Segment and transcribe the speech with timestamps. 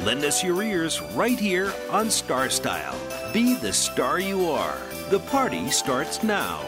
[0.00, 2.96] Lend us your ears right here on Star Style.
[3.32, 4.76] Be the star you are.
[5.08, 6.60] The party starts now.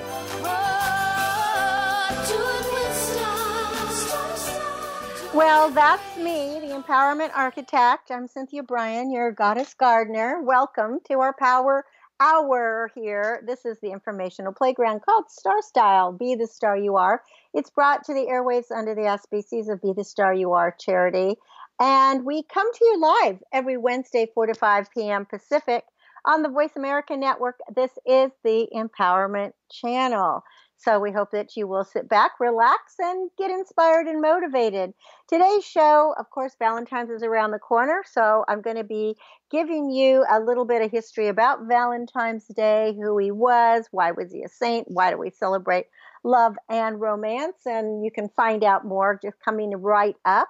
[5.34, 8.10] Well, that's me, the Empowerment Architect.
[8.10, 10.42] I'm Cynthia Bryan, your goddess gardener.
[10.42, 11.84] Welcome to our Power
[12.20, 13.44] Hour here.
[13.46, 17.22] This is the informational playground called Star Style Be the Star You Are.
[17.54, 21.36] It's brought to the airwaves under the auspices of Be the Star You Are charity.
[21.80, 25.26] And we come to you live every Wednesday, 4 to 5 p.m.
[25.26, 25.84] Pacific
[26.24, 27.58] on the Voice America Network.
[27.74, 30.42] This is the Empowerment Channel.
[30.76, 34.92] So we hope that you will sit back, relax, and get inspired and motivated.
[35.28, 38.04] Today's show, of course, Valentine's is around the corner.
[38.08, 39.16] So I'm going to be
[39.50, 44.32] giving you a little bit of history about Valentine's Day, who he was, why was
[44.32, 45.86] he a saint, why do we celebrate
[46.24, 47.66] love and romance.
[47.66, 50.48] And you can find out more just coming right up.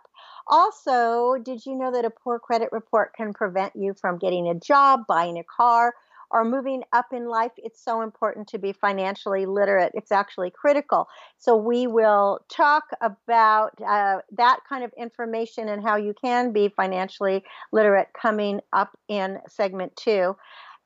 [0.48, 4.54] Also, did you know that a poor credit report can prevent you from getting a
[4.54, 5.94] job, buying a car?
[6.30, 9.92] or moving up in life, it's so important to be financially literate.
[9.94, 11.08] It's actually critical.
[11.38, 16.68] So, we will talk about uh, that kind of information and how you can be
[16.68, 20.36] financially literate coming up in segment two.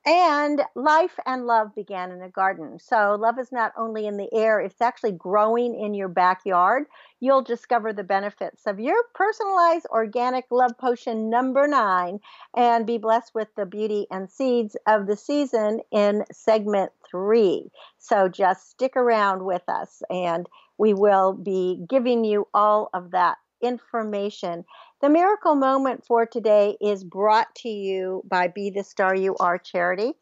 [0.04, 2.78] And life and love began in a garden.
[2.80, 6.86] So, love is not only in the air, it's actually growing in your backyard.
[7.20, 12.18] You'll discover the benefits of your personalized organic love potion number nine
[12.56, 17.70] and be blessed with the beauty and seeds of the season in segment three.
[17.98, 20.48] So, just stick around with us and
[20.78, 24.64] we will be giving you all of that information.
[25.02, 29.58] The miracle moment for today is brought to you by Be the Star You Are
[29.58, 30.12] charity.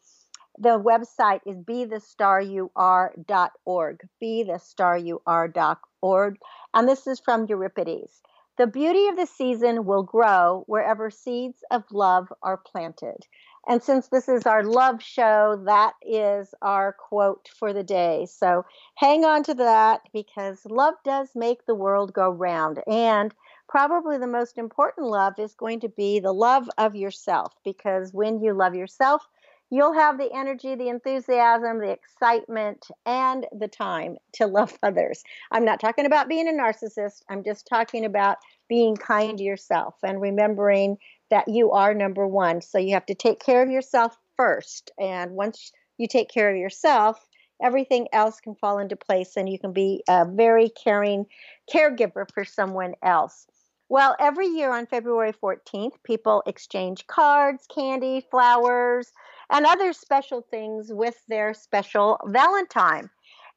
[0.57, 6.37] The website is bethestaryouare.org, bethestaryouare.org.
[6.73, 8.23] And this is from Euripides.
[8.57, 13.27] The beauty of the season will grow wherever seeds of love are planted.
[13.67, 18.25] And since this is our love show, that is our quote for the day.
[18.25, 18.65] So
[18.95, 22.81] hang on to that because love does make the world go round.
[22.87, 23.31] And
[23.71, 28.43] probably the most important love is going to be the love of yourself because when
[28.43, 29.25] you love yourself,
[29.69, 35.23] you'll have the energy, the enthusiasm, the excitement, and the time to love others.
[35.53, 39.95] I'm not talking about being a narcissist, I'm just talking about being kind to yourself
[40.03, 40.97] and remembering
[41.29, 42.61] that you are number one.
[42.61, 44.91] So you have to take care of yourself first.
[44.99, 47.25] And once you take care of yourself,
[47.63, 51.25] everything else can fall into place and you can be a very caring
[51.73, 53.45] caregiver for someone else.
[53.91, 59.11] Well, every year on February 14th, people exchange cards, candy, flowers,
[59.49, 63.09] and other special things with their special Valentine.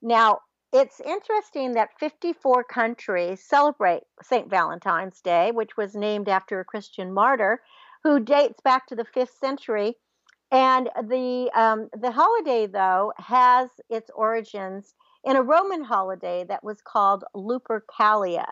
[0.02, 0.40] Now,
[0.72, 4.50] it's interesting that 54 countries celebrate St.
[4.50, 7.62] Valentine's Day, which was named after a Christian martyr
[8.02, 9.94] who dates back to the 5th century.
[10.50, 16.82] And the, um, the holiday, though, has its origins in a Roman holiday that was
[16.82, 18.46] called Lupercalia.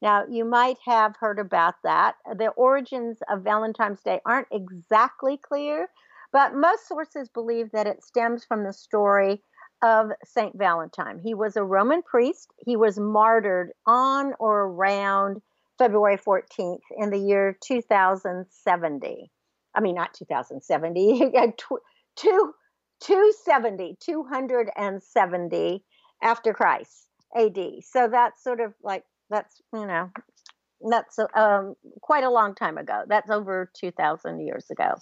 [0.00, 2.14] Now, you might have heard about that.
[2.36, 5.88] The origins of Valentine's Day aren't exactly clear,
[6.32, 9.42] but most sources believe that it stems from the story
[9.82, 11.20] of Saint Valentine.
[11.22, 12.52] He was a Roman priest.
[12.64, 15.40] He was martyred on or around
[15.78, 19.30] February 14th in the year 2070.
[19.74, 21.76] I mean, not 2070, two,
[22.20, 22.52] uh,
[23.00, 25.84] 270, 270
[26.22, 27.06] after Christ
[27.36, 27.58] AD.
[27.82, 30.10] So that's sort of like, that's, you know,
[30.90, 33.02] that's um, quite a long time ago.
[33.08, 34.94] That's over 2,000 years ago,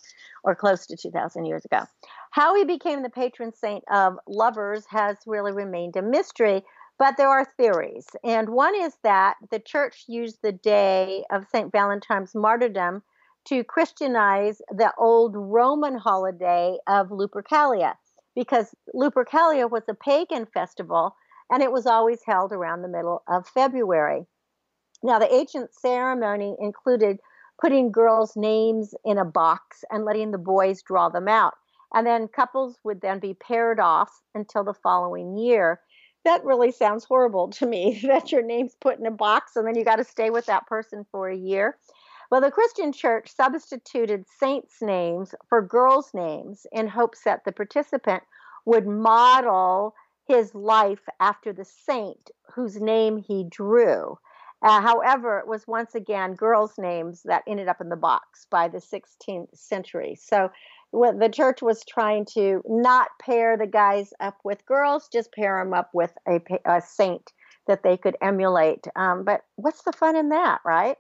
[0.42, 1.82] or close to 2,000 years ago.
[2.30, 6.62] How he became the patron saint of lovers has really remained a mystery,
[6.98, 8.06] but there are theories.
[8.24, 11.70] And one is that the church used the day of St.
[11.70, 13.02] Valentine's martyrdom
[13.48, 17.94] to Christianize the old Roman holiday of Lupercalia,
[18.34, 21.14] because Lupercalia was a pagan festival
[21.50, 24.26] and it was always held around the middle of February.
[25.02, 27.18] Now, the ancient ceremony included
[27.60, 31.54] putting girls' names in a box and letting the boys draw them out.
[31.94, 35.80] And then couples would then be paired off until the following year.
[36.24, 39.76] That really sounds horrible to me that your name's put in a box and then
[39.76, 41.78] you got to stay with that person for a year.
[42.30, 48.24] Well, the Christian church substituted saints' names for girls' names in hopes that the participant
[48.64, 49.94] would model
[50.26, 54.18] his life after the saint whose name he drew.
[54.62, 58.68] Uh, however, it was once again girls' names that ended up in the box by
[58.68, 60.16] the 16th century.
[60.18, 60.50] So
[60.92, 65.74] the church was trying to not pair the guys up with girls, just pair them
[65.74, 67.32] up with a, a saint
[67.66, 68.86] that they could emulate.
[68.96, 70.96] Um, but what's the fun in that, right?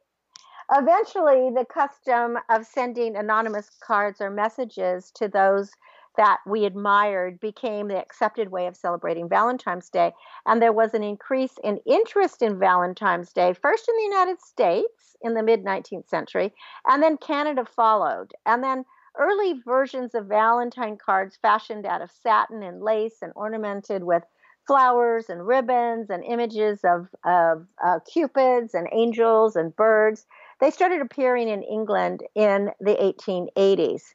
[0.72, 5.70] Eventually, the custom of sending anonymous cards or messages to those
[6.16, 10.12] that we admired became the accepted way of celebrating Valentine's Day.
[10.46, 15.16] And there was an increase in interest in Valentine's Day, first in the United States
[15.22, 16.52] in the mid 19th century,
[16.86, 18.32] and then Canada followed.
[18.44, 18.84] And then
[19.18, 24.24] early versions of Valentine cards fashioned out of satin and lace and ornamented with
[24.66, 30.26] flowers and ribbons and images of, of uh, cupids and angels and birds.
[30.60, 34.14] They started appearing in England in the 1880s.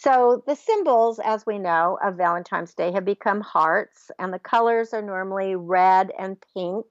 [0.00, 4.94] So the symbols, as we know, of Valentine's Day have become hearts, and the colors
[4.94, 6.86] are normally red and pink.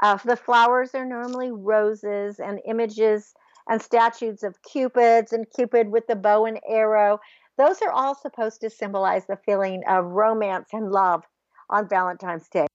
[0.00, 3.34] Uh, the flowers are normally roses, and images
[3.68, 7.18] and statues of cupids and Cupid with the bow and arrow.
[7.58, 11.24] Those are all supposed to symbolize the feeling of romance and love
[11.68, 12.68] on Valentine's Day.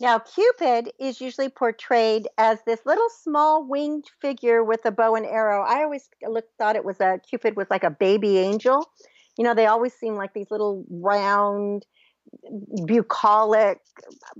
[0.00, 5.26] Now, Cupid is usually portrayed as this little small winged figure with a bow and
[5.26, 5.62] arrow.
[5.62, 8.90] I always looked, thought it was a Cupid was like a baby angel.
[9.36, 11.84] You know, they always seem like these little round,
[12.86, 13.80] bucolic,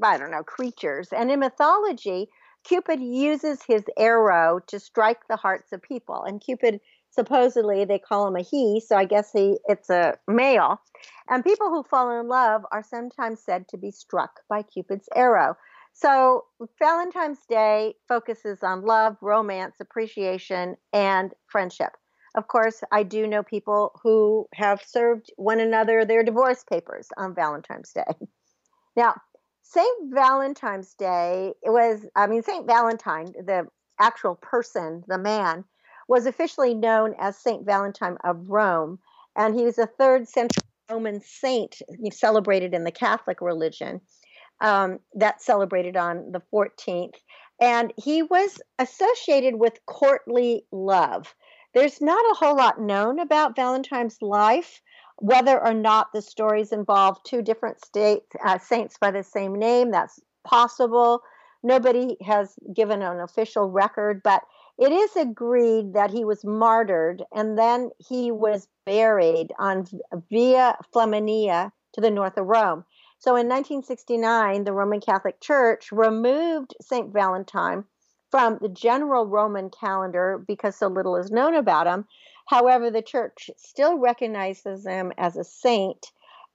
[0.02, 1.08] I don't know, creatures.
[1.12, 2.28] And in mythology,
[2.64, 6.22] Cupid uses his arrow to strike the hearts of people.
[6.22, 6.80] And Cupid
[7.10, 10.80] supposedly they call him a he, so I guess he it's a male.
[11.28, 15.56] And people who fall in love are sometimes said to be struck by Cupid's arrow.
[15.92, 16.44] So
[16.78, 21.96] Valentine's Day focuses on love, romance, appreciation, and friendship.
[22.36, 27.34] Of course, I do know people who have served one another their divorce papers on
[27.34, 28.02] Valentine's Day.
[28.96, 29.14] Now,
[29.62, 30.12] St.
[30.12, 32.66] Valentine's Day, it was, I mean, St.
[32.66, 33.68] Valentine, the
[34.00, 35.64] actual person, the man,
[36.10, 38.98] was officially known as Saint Valentine of Rome,
[39.36, 41.80] and he was a third century Roman saint
[42.10, 44.00] celebrated in the Catholic religion.
[44.60, 47.14] Um, that's celebrated on the 14th.
[47.60, 51.32] And he was associated with courtly love.
[51.74, 54.82] There's not a whole lot known about Valentine's life,
[55.18, 59.92] whether or not the stories involve two different state, uh, saints by the same name.
[59.92, 61.22] That's possible.
[61.62, 64.42] Nobody has given an official record, but
[64.80, 69.86] it is agreed that he was martyred and then he was buried on
[70.30, 72.86] Via Flaminia to the north of Rome.
[73.18, 77.12] So in 1969, the Roman Catholic Church removed St.
[77.12, 77.84] Valentine
[78.30, 82.06] from the general Roman calendar because so little is known about him.
[82.46, 86.06] However, the church still recognizes him as a saint,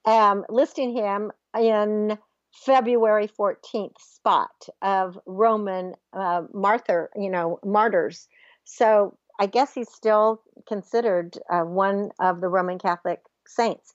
[0.06, 2.18] um, listing him in
[2.56, 8.28] February 14th spot of Roman uh, martyr, you know, martyrs.
[8.64, 13.94] So I guess he's still considered uh, one of the Roman Catholic saints.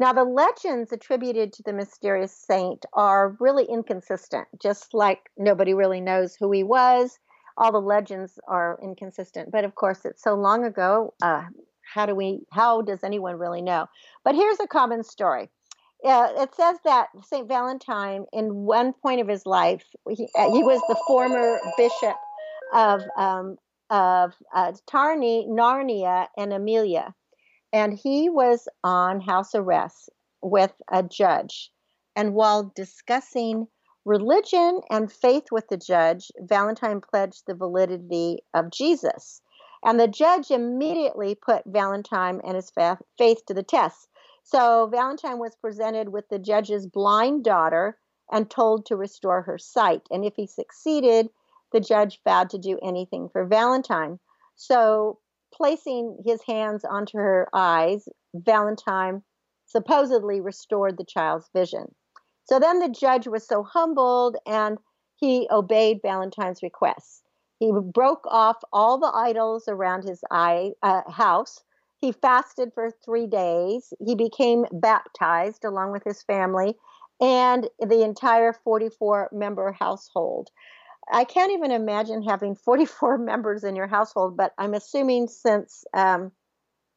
[0.00, 6.00] Now, the legends attributed to the mysterious saint are really inconsistent, just like nobody really
[6.00, 7.18] knows who he was.
[7.56, 9.50] All the legends are inconsistent.
[9.50, 11.14] But of course, it's so long ago.
[11.20, 11.42] Uh,
[11.82, 13.86] how do we, how does anyone really know?
[14.24, 15.50] But here's a common story
[16.04, 17.48] uh, it says that St.
[17.48, 22.16] Valentine, in one point of his life, he, uh, he was the former bishop
[22.72, 23.56] of um,
[23.90, 27.14] of uh, Tarni, Narnia, and Amelia,
[27.72, 30.10] and he was on house arrest
[30.42, 31.70] with a judge.
[32.14, 33.66] And while discussing
[34.04, 39.42] religion and faith with the judge, Valentine pledged the validity of Jesus.
[39.84, 44.08] And the judge immediately put Valentine and his faith to the test.
[44.50, 47.98] So Valentine was presented with the judge's blind daughter
[48.32, 50.00] and told to restore her sight.
[50.10, 51.28] And if he succeeded,
[51.70, 54.18] the judge vowed to do anything for Valentine.
[54.56, 55.18] So,
[55.52, 59.22] placing his hands onto her eyes, Valentine
[59.66, 61.94] supposedly restored the child's vision.
[62.44, 64.78] So then the judge was so humbled and
[65.16, 67.22] he obeyed Valentine's request.
[67.58, 71.60] He broke off all the idols around his eye, uh, house
[72.00, 73.92] he fasted for three days.
[74.04, 76.76] He became baptized along with his family
[77.20, 80.50] and the entire 44 member household.
[81.12, 86.32] I can't even imagine having 44 members in your household, but I'm assuming since um,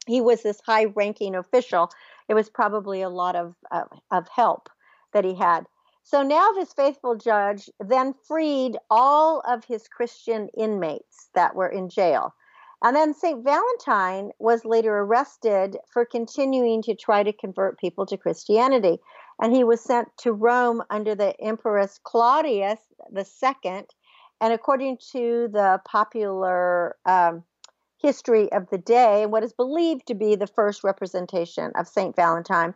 [0.07, 1.89] he was this high ranking official,
[2.27, 4.69] it was probably a lot of, uh, of help
[5.13, 5.65] that he had.
[6.03, 11.89] So now this faithful judge then freed all of his Christian inmates that were in
[11.89, 12.33] jail.
[12.83, 13.43] And then St.
[13.43, 18.99] Valentine was later arrested for continuing to try to convert people to Christianity.
[19.39, 22.79] And he was sent to Rome under the Empress Claudius
[23.15, 23.85] II.
[24.41, 27.43] And according to the popular um,
[28.01, 32.15] history of the day, what is believed to be the first representation of St.
[32.15, 32.73] Valentine,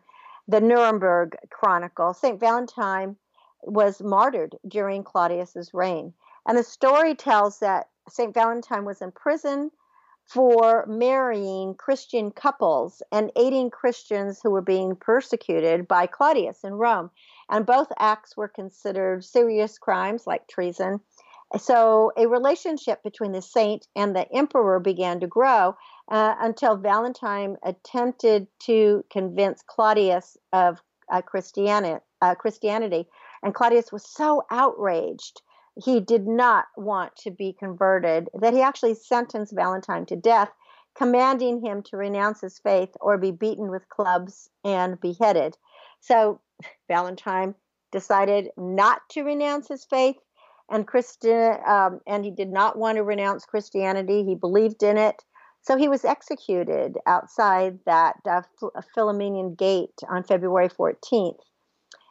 [0.47, 2.39] the Nuremberg Chronicle, St.
[2.39, 3.15] Valentine
[3.63, 6.13] was martyred during Claudius's reign.
[6.47, 8.31] And the story tells that St.
[8.31, 9.71] Valentine was in prison
[10.25, 17.11] for marrying Christian couples and aiding Christians who were being persecuted by Claudius in Rome.
[17.49, 20.99] And both acts were considered serious crimes like treason.
[21.59, 25.75] So a relationship between the saint and the emperor began to grow
[26.09, 33.07] uh, until Valentine attempted to convince Claudius of uh, Christianity, uh, Christianity.
[33.43, 35.41] And Claudius was so outraged
[35.75, 40.51] he did not want to be converted, that he actually sentenced Valentine to death,
[40.95, 45.57] commanding him to renounce his faith or be beaten with clubs and beheaded.
[45.99, 46.39] So
[46.87, 47.55] Valentine
[47.91, 50.17] decided not to renounce his faith,
[50.69, 54.23] and Christian, um, and he did not want to renounce Christianity.
[54.23, 55.23] He believed in it.
[55.61, 58.41] So he was executed outside that uh,
[58.95, 61.39] Philomenian gate on February 14th.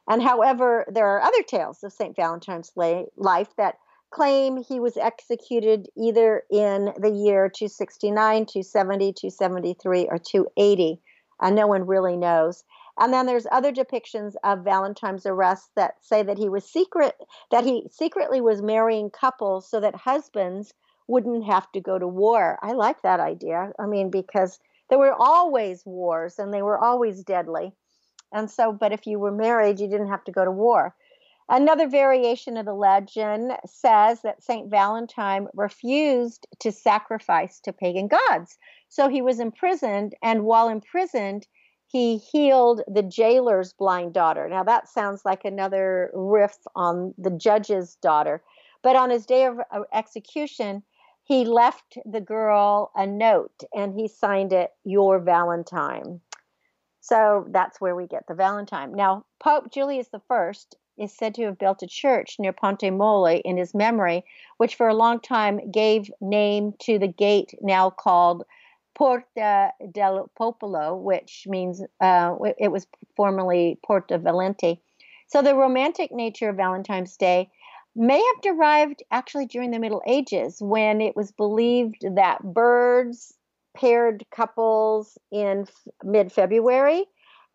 [0.09, 2.15] And however, there are other tales of St.
[2.15, 3.79] Valentine's life that
[4.11, 11.01] claim he was executed either in the year 269, 270, 273, or 280.
[11.41, 12.65] And no one really knows.
[12.99, 17.17] And then there's other depictions of Valentine's arrest that say that he was secret,
[17.51, 20.73] that he secretly was marrying couples so that husbands
[21.09, 22.59] wouldn't have to go to war.
[22.63, 23.73] I like that idea.
[23.81, 27.73] I mean, because there were always wars and they were always deadly.
[28.35, 30.95] And so, but if you were married, you didn't have to go to war.
[31.49, 34.71] Another variation of the legend says that St.
[34.71, 38.59] Valentine refused to sacrifice to pagan gods.
[38.89, 41.47] So he was imprisoned, and while imprisoned,
[41.87, 44.49] he healed the jailer's blind daughter.
[44.49, 48.43] Now, that sounds like another riff on the judge's daughter.
[48.83, 50.83] But on his day of uh, execution,
[51.25, 56.21] he left the girl a note and he signed it, Your Valentine.
[57.05, 58.93] So that's where we get the Valentine.
[58.93, 60.53] Now, Pope Julius I
[60.97, 64.25] is said to have built a church near Ponte Molle in his memory,
[64.57, 68.45] which for a long time gave name to the gate now called
[68.95, 74.81] Porta del Popolo, which means uh, it was formerly Porta Valenti.
[75.27, 77.51] So the romantic nature of Valentine's Day
[77.95, 83.35] may have derived actually during the Middle Ages when it was believed that birds
[83.77, 85.67] paired couples in
[86.03, 87.05] mid February.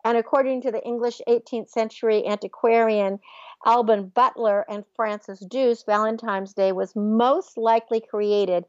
[0.04, 3.18] And according to the English 18th century antiquarian
[3.66, 8.64] Alban Butler and Francis Douce, Valentine's Day was most likely created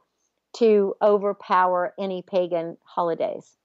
[0.58, 3.56] to overpower any pagan holidays.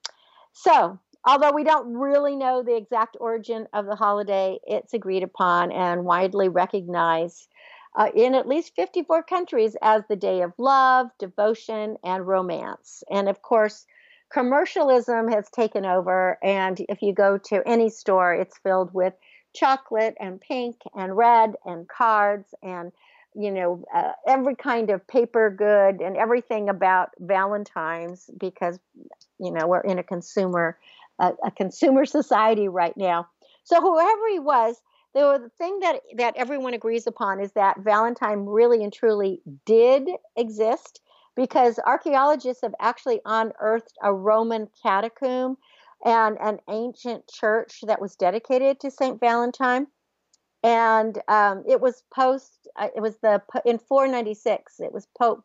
[0.52, 5.72] So, although we don't really know the exact origin of the holiday, it's agreed upon
[5.72, 7.48] and widely recognized
[7.96, 13.02] uh, in at least 54 countries as the day of love, devotion, and romance.
[13.10, 13.86] And of course,
[14.30, 16.38] commercialism has taken over.
[16.42, 19.14] And if you go to any store, it's filled with
[19.54, 22.92] chocolate and pink and red and cards and
[23.34, 28.78] you know uh, every kind of paper good and everything about valentines because
[29.38, 30.76] you know we're in a consumer
[31.20, 33.26] uh, a consumer society right now
[33.64, 34.76] so whoever he was
[35.16, 41.00] the thing that that everyone agrees upon is that Valentine really and truly did exist
[41.34, 45.56] because archaeologists have actually unearthed a Roman catacomb
[46.04, 49.86] and an ancient church that was dedicated to Saint Valentine.
[50.62, 52.68] And um, it was post.
[52.76, 54.80] Uh, it was the in 496.
[54.80, 55.44] It was Pope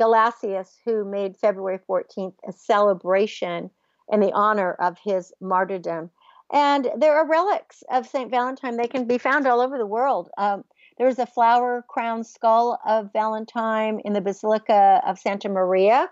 [0.00, 3.70] Gelasius who made February 14th a celebration
[4.08, 6.10] in the honor of his martyrdom.
[6.52, 8.30] And there are relics of St.
[8.30, 8.76] Valentine.
[8.76, 10.30] They can be found all over the world.
[10.36, 10.64] Um,
[10.98, 16.10] there's a flower crowned skull of Valentine in the Basilica of Santa Maria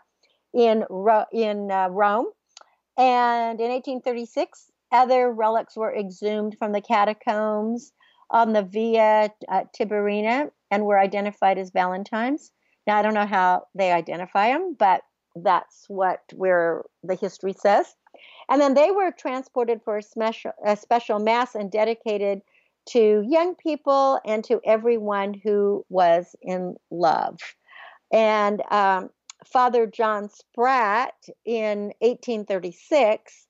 [0.54, 2.26] in, Ro- in uh, Rome.
[2.97, 7.92] And in 1836, other relics were exhumed from the catacombs
[8.30, 12.52] on the Via uh, Tiburtina and were identified as Valentines.
[12.87, 15.02] Now, I don't know how they identify them, but
[15.37, 17.95] that's what where the history says.
[18.49, 22.40] And then they were transported for a special, a special mass and dedicated
[22.90, 27.38] to young people and to everyone who was in love.
[28.12, 29.11] And um,
[29.45, 31.14] Father John Spratt
[31.45, 33.47] in 1836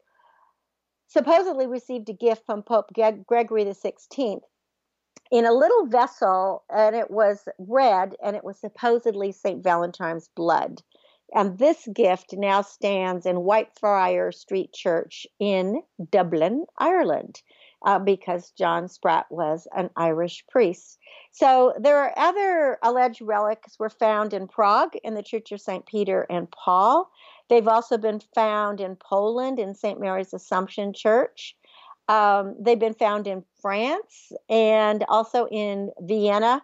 [1.06, 4.40] supposedly received a gift from Pope Gregory XVI.
[5.30, 9.62] in a little vessel, and it was red, and it was supposedly St.
[9.62, 10.82] Valentine's blood.
[11.34, 17.42] And this gift now stands in Whitefriar Street Church in Dublin, Ireland,
[17.84, 20.98] uh, because John Spratt was an Irish priest.
[21.32, 25.84] So there are other alleged relics were found in Prague in the Church of St.
[25.86, 27.10] Peter and Paul.
[27.48, 30.00] They've also been found in Poland in St.
[30.00, 31.54] Mary's Assumption Church.
[32.08, 36.62] Um, they've been found in France and also in Vienna,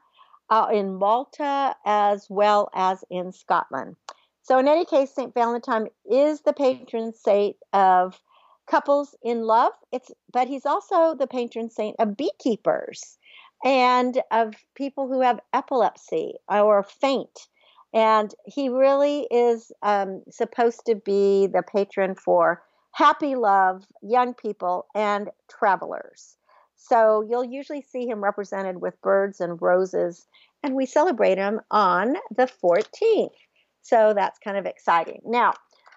[0.48, 3.96] uh, in Malta, as well as in Scotland.
[4.44, 5.32] So, in any case, St.
[5.32, 8.20] Valentine is the patron saint of
[8.66, 9.72] couples in love.
[9.90, 13.16] It's, but he's also the patron saint of beekeepers
[13.64, 17.48] and of people who have epilepsy or faint.
[17.94, 24.86] And he really is um, supposed to be the patron for happy love, young people,
[24.94, 26.36] and travelers.
[26.76, 30.26] So you'll usually see him represented with birds and roses,
[30.62, 33.30] and we celebrate him on the 14th.
[33.84, 35.20] So that's kind of exciting.
[35.24, 35.52] Now,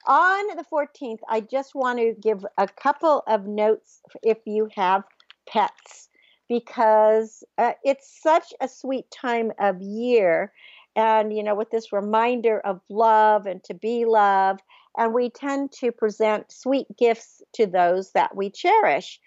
[0.08, 5.04] on the 14th, I just want to give a couple of notes if you have
[5.48, 6.10] pets,
[6.50, 10.52] because uh, it's such a sweet time of year.
[10.98, 14.62] And, you know, with this reminder of love and to be loved,
[14.98, 19.20] and we tend to present sweet gifts to those that we cherish.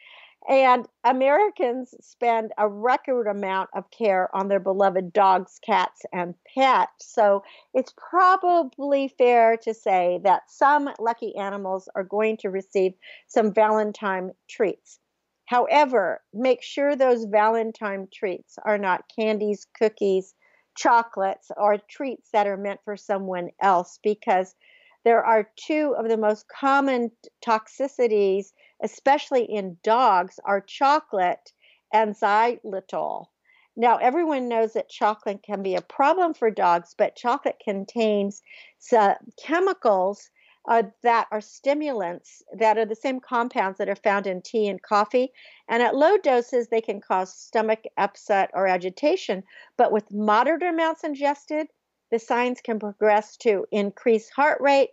[0.48, 7.12] And Americans spend a record amount of care on their beloved dogs, cats, and pets.
[7.14, 7.44] So
[7.74, 12.94] it's probably fair to say that some lucky animals are going to receive
[13.28, 14.98] some Valentine treats.
[15.44, 20.34] However, make sure those Valentine treats are not candies, cookies,
[20.76, 24.54] chocolates, or treats that are meant for someone else because
[25.04, 27.10] there are two of the most common
[27.44, 28.52] toxicities,
[28.82, 31.52] especially in dogs, are chocolate
[31.92, 33.26] and xylitol.
[33.76, 38.42] Now, everyone knows that chocolate can be a problem for dogs, but chocolate contains
[39.38, 40.30] chemicals
[40.68, 44.82] uh, that are stimulants that are the same compounds that are found in tea and
[44.82, 45.32] coffee.
[45.68, 49.42] And at low doses, they can cause stomach upset or agitation.
[49.76, 51.68] But with moderate amounts ingested,
[52.10, 54.90] the signs can progress to increased heart rate,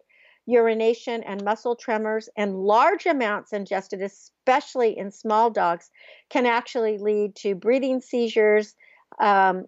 [0.48, 5.92] urination, and muscle tremors, and large amounts ingested, especially in small dogs,
[6.30, 8.74] can actually lead to breathing seizures,
[9.20, 9.66] um,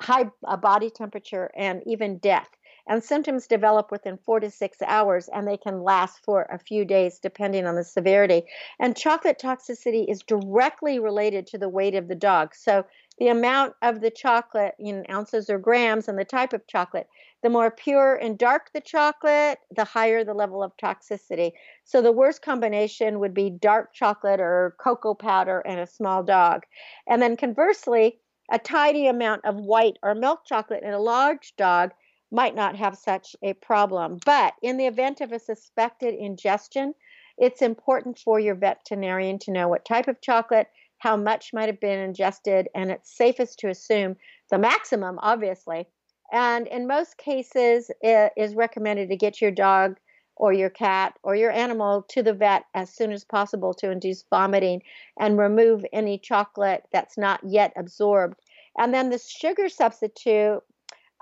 [0.00, 2.48] high uh, body temperature, and even death.
[2.88, 6.84] And symptoms develop within four to six hours, and they can last for a few
[6.84, 8.42] days depending on the severity.
[8.80, 12.54] And chocolate toxicity is directly related to the weight of the dog.
[12.54, 12.84] So
[13.18, 17.08] the amount of the chocolate in ounces or grams and the type of chocolate.
[17.42, 21.52] The more pure and dark the chocolate, the higher the level of toxicity.
[21.84, 26.62] So the worst combination would be dark chocolate or cocoa powder and a small dog.
[27.08, 28.18] And then conversely,
[28.50, 31.90] a tiny amount of white or milk chocolate in a large dog
[32.30, 34.18] might not have such a problem.
[34.24, 36.94] But in the event of a suspected ingestion,
[37.36, 41.80] it's important for your veterinarian to know what type of chocolate, how much might have
[41.80, 44.16] been ingested, and it's safest to assume
[44.50, 45.86] the maximum, obviously.
[46.32, 49.96] And in most cases, it is recommended to get your dog
[50.38, 54.24] or your cat or your animal to the vet as soon as possible to induce
[54.30, 54.82] vomiting
[55.18, 58.38] and remove any chocolate that's not yet absorbed.
[58.78, 60.60] And then the sugar substitute,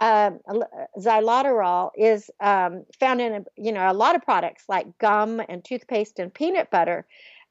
[0.00, 0.40] um,
[0.98, 6.18] xylitol, is um, found in you know a lot of products like gum and toothpaste
[6.18, 7.06] and peanut butter.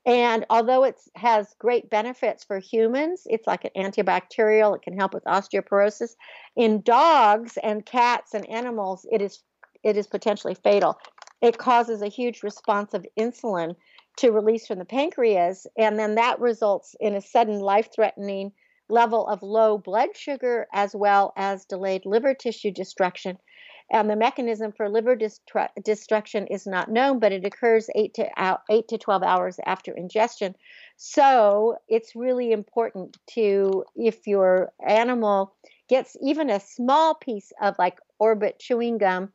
[0.05, 5.13] And although it has great benefits for humans, it's like an antibacterial, it can help
[5.13, 6.15] with osteoporosis.
[6.55, 9.41] In dogs and cats and animals, it is
[9.83, 10.99] it is potentially fatal.
[11.41, 13.75] It causes a huge response of insulin
[14.17, 18.51] to release from the pancreas, and then that results in a sudden life-threatening
[18.89, 23.37] level of low blood sugar as well as delayed liver tissue destruction
[23.91, 28.27] and the mechanism for liver destru- destruction is not known, but it occurs eight to
[28.37, 30.55] out, eight to twelve hours after ingestion.
[30.97, 35.55] So it's really important to, if your animal
[35.87, 39.31] gets even a small piece of like orbit chewing gum,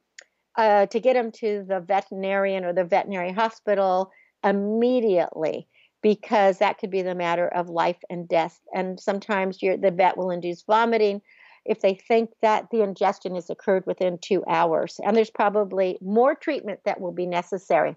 [0.56, 4.10] uh, to get them to the veterinarian or the veterinary hospital
[4.44, 5.68] immediately
[6.02, 8.60] because that could be the matter of life and death.
[8.74, 11.22] And sometimes the vet will induce vomiting
[11.70, 14.98] if they think that the ingestion has occurred within two hours.
[15.04, 17.94] And there's probably more treatment that will be necessary.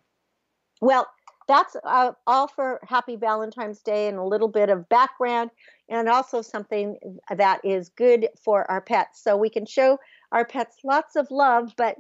[0.80, 1.08] Well,
[1.48, 5.50] that's uh, all for Happy Valentine's Day and a little bit of background,
[5.90, 6.98] and also something
[7.36, 9.24] that is good for our pets.
[9.24, 9.98] So we can show
[10.32, 11.96] our pets lots of love, but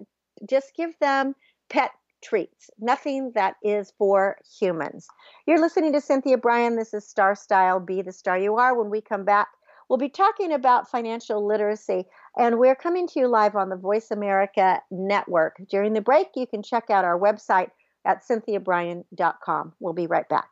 [0.47, 1.33] just give them
[1.69, 1.89] pet
[2.23, 5.07] treats, nothing that is for humans.
[5.47, 6.75] You're listening to Cynthia Bryan.
[6.75, 8.77] This is Star Style Be the Star You Are.
[8.77, 9.47] When we come back,
[9.89, 12.05] We'll be talking about financial literacy,
[12.37, 15.57] and we're coming to you live on the Voice America Network.
[15.69, 17.69] During the break, you can check out our website
[18.05, 19.73] at cynthiabryan.com.
[19.79, 20.49] We'll be right back.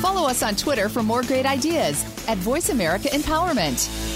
[0.00, 4.15] Follow us on Twitter for more great ideas at Voice America Empowerment.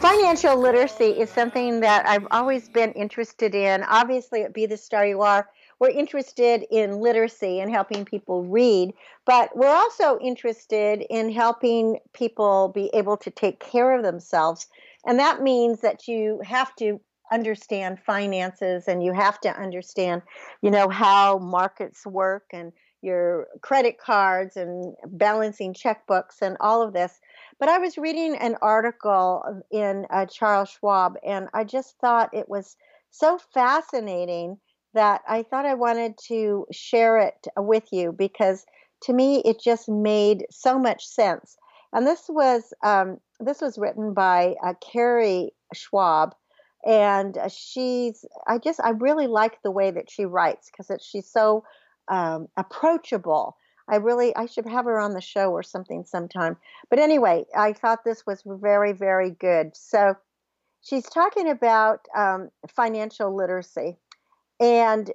[0.00, 3.82] Financial literacy is something that I've always been interested in.
[3.84, 5.48] Obviously, at Be the Star You Are,
[5.80, 12.68] we're interested in literacy and helping people read, but we're also interested in helping people
[12.68, 14.68] be able to take care of themselves.
[15.04, 17.00] And that means that you have to
[17.32, 20.22] understand finances and you have to understand,
[20.62, 26.92] you know, how markets work and your credit cards and balancing checkbooks and all of
[26.92, 27.20] this.
[27.58, 32.48] But I was reading an article in uh, Charles Schwab, and I just thought it
[32.48, 32.76] was
[33.10, 34.58] so fascinating
[34.92, 38.64] that I thought I wanted to share it with you because
[39.04, 41.56] to me it just made so much sense.
[41.92, 46.34] And this was um, this was written by uh, Carrie Schwab,
[46.84, 51.30] and uh, she's I just I really like the way that she writes because she's
[51.30, 51.64] so
[52.08, 53.56] um, approachable.
[53.88, 56.56] I really I should have her on the show or something sometime.
[56.90, 59.76] But anyway, I thought this was very very good.
[59.76, 60.16] So
[60.82, 63.98] she's talking about um, financial literacy
[64.58, 65.10] and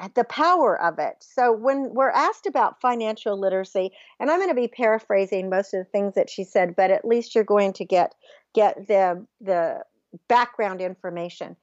[0.00, 1.16] eh, the power of it.
[1.20, 5.80] So when we're asked about financial literacy, and I'm going to be paraphrasing most of
[5.80, 8.14] the things that she said, but at least you're going to get
[8.54, 9.84] get the the
[10.28, 11.56] background information.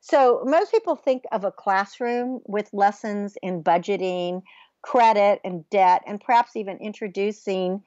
[0.00, 4.42] So most people think of a classroom with lessons in budgeting,
[4.82, 7.82] credit, and debt, and perhaps even introducing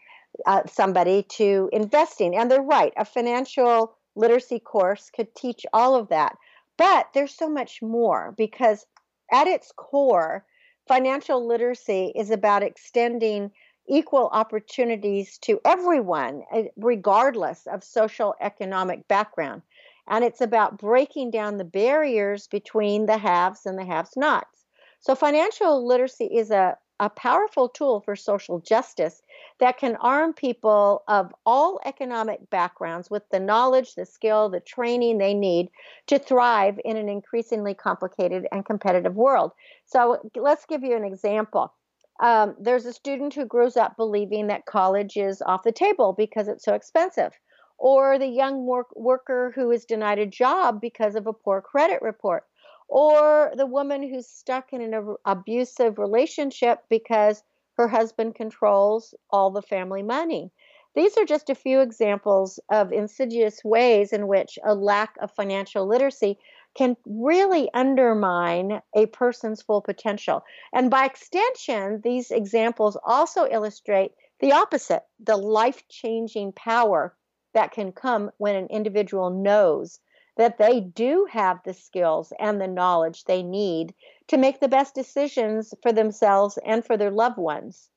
[0.45, 2.35] uh, somebody to investing.
[2.35, 2.93] And they're right.
[2.97, 6.37] A financial literacy course could teach all of that.
[6.77, 8.85] But there's so much more because
[9.31, 10.45] at its core,
[10.87, 13.51] financial literacy is about extending
[13.87, 19.61] equal opportunities to everyone, eh, regardless of social economic background.
[20.07, 24.65] And it's about breaking down the barriers between the haves and the haves nots.
[24.99, 29.21] So, financial literacy is a a powerful tool for social justice
[29.59, 35.17] that can arm people of all economic backgrounds with the knowledge, the skill, the training
[35.17, 35.69] they need
[36.07, 39.51] to thrive in an increasingly complicated and competitive world.
[39.85, 41.73] So, let's give you an example.
[42.21, 46.47] Um, there's a student who grows up believing that college is off the table because
[46.47, 47.33] it's so expensive,
[47.77, 52.01] or the young work- worker who is denied a job because of a poor credit
[52.01, 52.45] report
[52.87, 57.43] or the woman who's stuck in an abusive relationship because
[57.77, 60.51] her husband controls all the family money.
[60.95, 65.87] These are just a few examples of insidious ways in which a lack of financial
[65.87, 66.37] literacy
[66.75, 70.43] can really undermine a person's full potential.
[70.71, 77.15] And by extension, these examples also illustrate the opposite the life changing power
[77.53, 79.99] that can come when an individual knows
[80.37, 83.93] that they do have the skills and the knowledge they need
[84.27, 87.89] to make the best decisions for themselves and for their loved ones.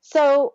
[0.00, 0.54] So,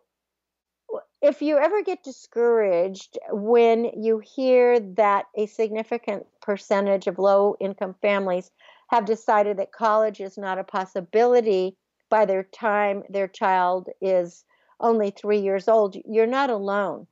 [1.21, 7.95] if you ever get discouraged when you hear that a significant percentage of low income
[8.01, 8.51] families
[8.89, 11.75] have decided that college is not a possibility
[12.09, 14.45] by the time their child is
[14.79, 17.07] only three years old, you're not alone.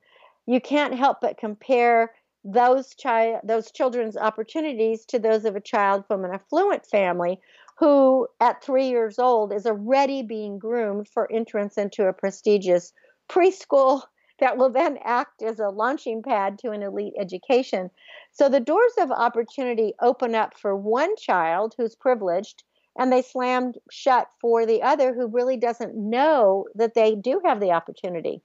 [0.46, 2.14] You can't help but compare
[2.46, 7.40] those child those children's opportunities to those of a child from an affluent family
[7.76, 12.92] who at 3 years old is already being groomed for entrance into a prestigious
[13.28, 14.02] preschool
[14.38, 17.90] that will then act as a launching pad to an elite education.
[18.32, 22.62] So the doors of opportunity open up for one child who's privileged
[22.98, 27.60] and they slammed shut for the other who really doesn't know that they do have
[27.60, 28.42] the opportunity.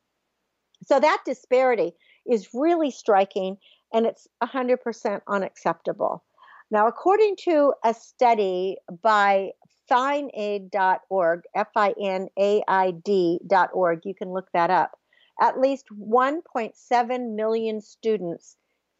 [0.86, 1.94] So that disparity
[2.26, 3.58] is really striking
[3.94, 6.24] and it's 100% unacceptable.
[6.70, 9.52] Now, according to a study by
[9.90, 14.98] finaid.org, F I N A I D.org, you can look that up,
[15.42, 18.56] at least 1.7 million students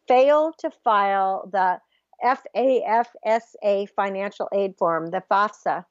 [0.06, 1.80] fail to file the
[2.22, 5.84] FAFSA financial aid form, the FAFSA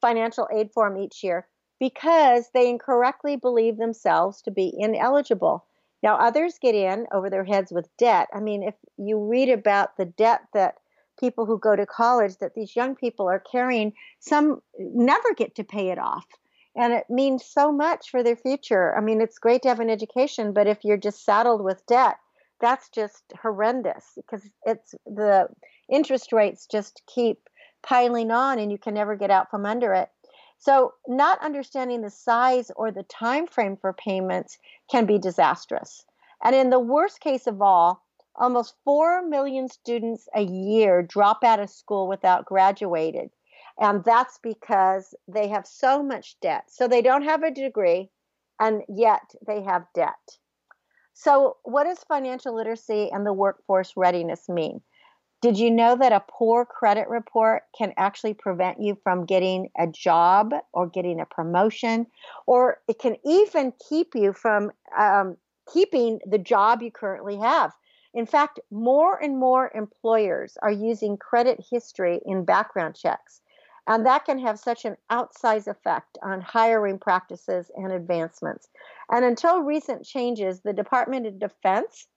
[0.00, 1.46] financial aid form each year,
[1.78, 5.66] because they incorrectly believe themselves to be ineligible.
[6.02, 8.28] Now, others get in over their heads with debt.
[8.34, 10.76] I mean, if you read about the debt that
[11.18, 15.64] people who go to college, that these young people are carrying, some never get to
[15.64, 16.26] pay it off.
[16.76, 18.94] And it means so much for their future.
[18.96, 22.16] I mean, it's great to have an education, but if you're just saddled with debt,
[22.60, 25.48] that's just horrendous because it's the
[25.90, 27.48] interest rates just keep
[27.82, 30.08] piling on and you can never get out from under it.
[30.58, 34.58] So, not understanding the size or the time frame for payments
[34.90, 36.04] can be disastrous.
[36.42, 38.02] And in the worst case of all,
[38.34, 43.30] almost 4 million students a year drop out of school without graduated.
[43.78, 46.64] And that's because they have so much debt.
[46.68, 48.10] So they don't have a degree
[48.58, 50.38] and yet they have debt.
[51.12, 54.82] So, what does financial literacy and the workforce readiness mean?
[55.42, 59.86] Did you know that a poor credit report can actually prevent you from getting a
[59.86, 62.06] job or getting a promotion?
[62.46, 65.36] Or it can even keep you from um,
[65.72, 67.72] keeping the job you currently have.
[68.14, 73.42] In fact, more and more employers are using credit history in background checks.
[73.86, 78.68] And that can have such an outsized effect on hiring practices and advancements.
[79.10, 82.08] And until recent changes, the Department of Defense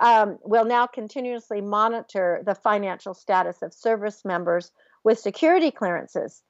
[0.00, 4.72] um, will now continuously monitor the financial status of service members
[5.04, 6.42] with security clearances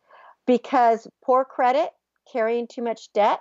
[0.47, 1.91] because poor credit,
[2.31, 3.41] carrying too much debt,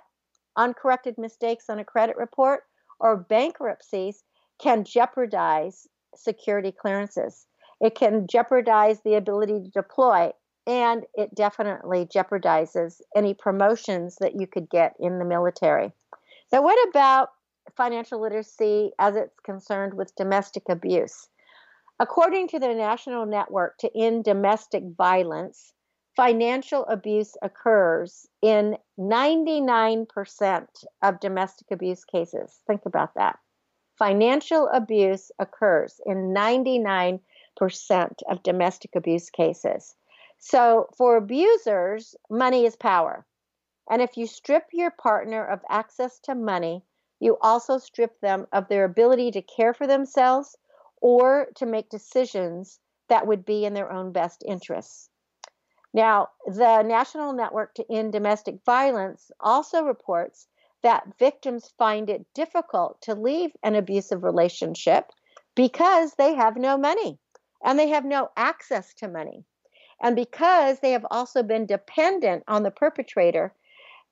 [0.56, 2.64] uncorrected mistakes on a credit report,
[3.00, 4.22] or bankruptcies
[4.58, 7.46] can jeopardize security clearances.
[7.80, 10.30] It can jeopardize the ability to deploy,
[10.66, 15.92] and it definitely jeopardizes any promotions that you could get in the military.
[16.52, 17.30] Now, what about
[17.76, 21.28] financial literacy as it's concerned with domestic abuse.
[22.00, 25.72] According to the National Network to End Domestic Violence,
[26.16, 30.66] financial abuse occurs in 99%
[31.02, 32.60] of domestic abuse cases.
[32.66, 33.38] Think about that.
[33.98, 37.20] Financial abuse occurs in 99%
[38.28, 39.94] of domestic abuse cases.
[40.38, 43.24] So, for abusers, money is power.
[43.88, 46.82] And if you strip your partner of access to money,
[47.24, 50.58] you also strip them of their ability to care for themselves
[51.00, 55.08] or to make decisions that would be in their own best interests.
[55.94, 60.48] Now, the National Network to End Domestic Violence also reports
[60.82, 65.10] that victims find it difficult to leave an abusive relationship
[65.54, 67.18] because they have no money
[67.64, 69.44] and they have no access to money.
[70.02, 73.54] And because they have also been dependent on the perpetrator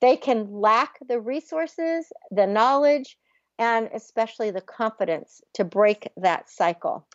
[0.03, 3.17] they can lack the resources, the knowledge,
[3.59, 7.07] and especially the confidence to break that cycle.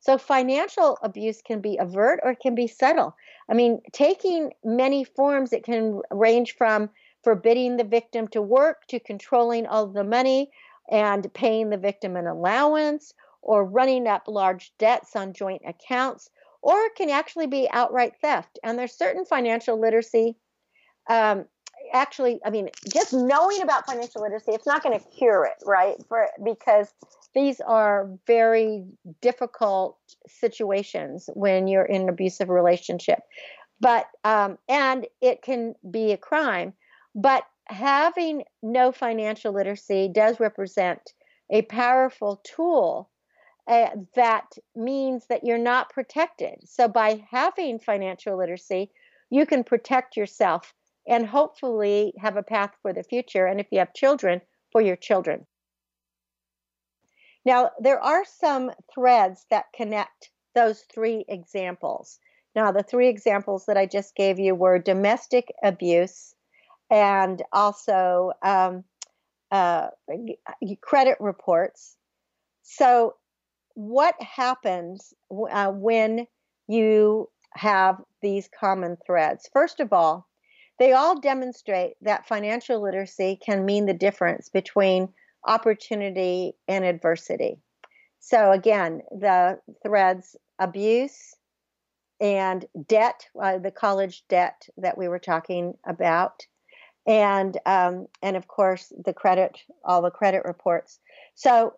[0.00, 3.16] So, financial abuse can be overt or it can be subtle.
[3.48, 6.90] I mean, taking many forms, it can range from
[7.24, 10.50] forbidding the victim to work to controlling all the money
[10.90, 16.28] and paying the victim an allowance or running up large debts on joint accounts,
[16.60, 18.58] or it can actually be outright theft.
[18.62, 20.36] And there's certain financial literacy
[21.08, 21.46] um,
[21.92, 25.96] actually, I mean, just knowing about financial literacy, it's not going to cure it, right?
[26.08, 26.92] For because
[27.34, 28.84] these are very
[29.20, 33.20] difficult situations when you're in an abusive relationship,
[33.80, 36.72] but um, and it can be a crime.
[37.14, 41.12] But having no financial literacy does represent
[41.50, 43.10] a powerful tool
[43.68, 46.56] uh, that means that you're not protected.
[46.64, 48.90] So, by having financial literacy,
[49.30, 50.72] you can protect yourself
[51.08, 53.46] and hopefully have a path for the future.
[53.46, 54.40] And if you have children,
[54.72, 55.46] for your children.
[57.46, 62.18] Now, there are some threads that connect those three examples.
[62.54, 66.34] Now, the three examples that I just gave you were domestic abuse
[66.90, 68.84] and also um,
[69.50, 69.88] uh,
[70.82, 71.96] credit reports.
[72.62, 73.14] So,
[73.74, 76.26] what happens uh, when
[76.66, 79.48] you have these common threads?
[79.52, 80.26] First of all,
[80.78, 85.08] they all demonstrate that financial literacy can mean the difference between
[85.46, 87.58] opportunity and adversity.
[88.18, 91.34] So, again, the threads abuse
[92.20, 96.46] and debt, uh, the college debt that we were talking about,
[97.06, 100.98] and um, and of course the credit, all the credit reports.
[101.34, 101.74] So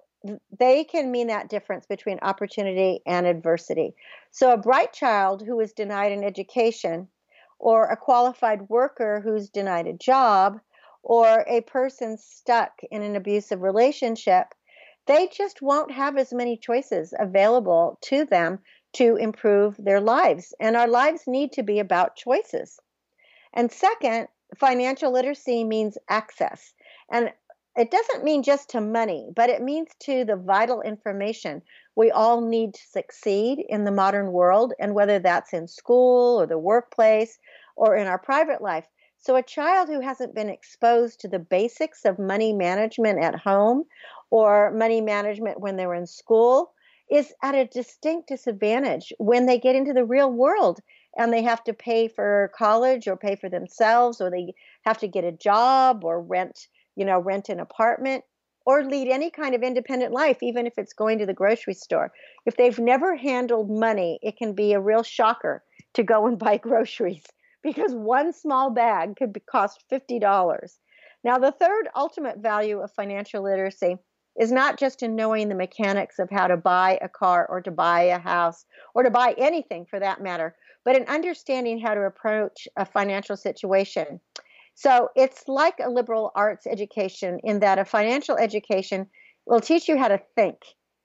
[0.59, 3.95] they can mean that difference between opportunity and adversity.
[4.31, 7.09] So a bright child who is denied an education
[7.59, 10.61] or a qualified worker who's denied a job,
[11.03, 14.55] or a person stuck in an abusive relationship,
[15.07, 18.59] they just won't have as many choices available to them
[18.93, 20.55] to improve their lives.
[20.61, 22.79] And our lives need to be about choices.
[23.55, 26.75] And second, financial literacy means access.
[27.11, 27.33] And
[27.77, 31.63] it doesn't mean just to money, but it means to the vital information
[31.99, 36.47] we all need to succeed in the modern world, and whether that's in school or
[36.47, 37.41] the workplace
[37.75, 38.87] or in our private life.
[39.19, 43.83] So, a child who hasn't been exposed to the basics of money management at home
[44.31, 46.71] or money management when they're in school
[47.11, 50.79] is at a distinct disadvantage when they get into the real world
[51.17, 55.09] and they have to pay for college or pay for themselves or they have to
[55.09, 58.23] get a job or rent, you know, rent an apartment
[58.69, 62.13] or lead any kind of independent life, even if it's going to the grocery store.
[62.45, 66.59] If they've never handled money, it can be a real shocker to go and buy
[66.59, 67.25] groceries
[67.63, 70.21] because one small bag could be, cost $50.
[71.25, 73.97] Now, the third ultimate value of financial literacy
[74.39, 77.71] is not just in knowing the mechanics of how to buy a car or to
[77.71, 80.55] buy a house or to buy anything for that matter,
[80.85, 84.21] but in understanding how to approach a financial situation
[84.79, 89.09] so it's like a liberal arts education in that a financial education
[89.45, 90.59] will teach you how to think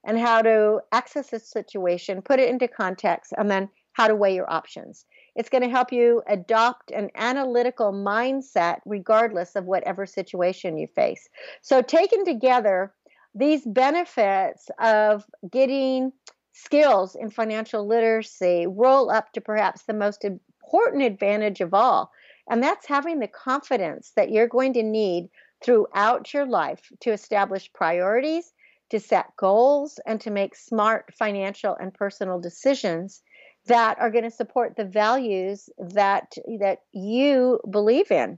[0.05, 4.35] and how to access a situation, put it into context, and then how to weigh
[4.35, 5.05] your options.
[5.35, 11.27] It's going to help you adopt an analytical mindset regardless of whatever situation you face.
[11.63, 12.93] So, taken together,
[13.33, 16.13] these benefits of getting
[16.51, 22.11] skills in financial literacy roll up to perhaps the most important advantage of all,
[22.49, 25.29] and that's having the confidence that you're going to need
[25.63, 28.53] throughout your life to establish priorities,
[28.89, 33.21] to set goals, and to make smart financial and personal decisions
[33.65, 38.37] that are going to support the values that that you believe in.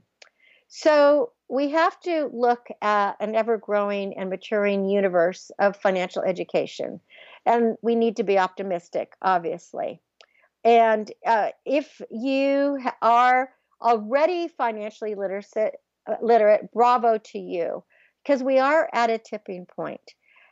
[0.68, 7.00] So we have to look at an ever growing and maturing universe of financial education.
[7.44, 10.00] And we need to be optimistic, obviously.
[10.64, 15.74] And uh, if you are already financially literate,
[16.06, 17.84] uh, literate, bravo to you,
[18.22, 19.66] because we are at a tipping.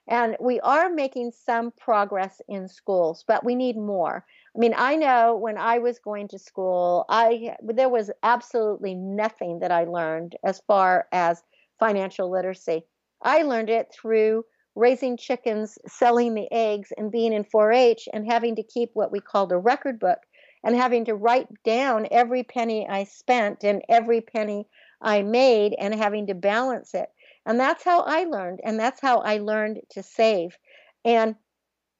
[0.07, 4.25] And we are making some progress in schools, but we need more.
[4.55, 9.61] I mean, I know when I was going to school, I there was absolutely nothing
[9.61, 11.43] that I learned as far as
[11.79, 12.85] financial literacy.
[13.23, 14.45] I learned it through
[14.77, 19.21] raising chickens, selling the eggs, and being in 4-H and having to keep what we
[19.21, 20.19] called a record book
[20.65, 24.67] and having to write down every penny I spent and every penny
[25.01, 27.09] I made and having to balance it.
[27.47, 28.61] And that's how I learned.
[28.65, 30.57] And that's how I learned to save.
[31.05, 31.37] And,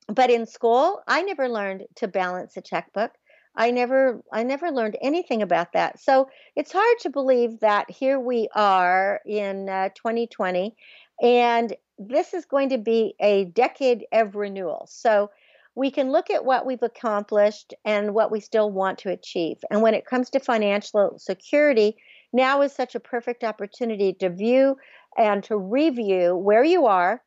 [0.09, 3.13] but in school, I never learned to balance a checkbook.
[3.57, 6.01] I never I never learned anything about that.
[6.01, 10.75] So it's hard to believe that here we are in uh, 2020
[11.23, 14.87] and this is going to be a decade of renewal.
[14.91, 15.31] So
[15.75, 19.59] we can look at what we've accomplished and what we still want to achieve.
[19.71, 21.97] And when it comes to financial security,
[22.33, 24.77] now is such a perfect opportunity to view
[25.17, 27.23] and to review where you are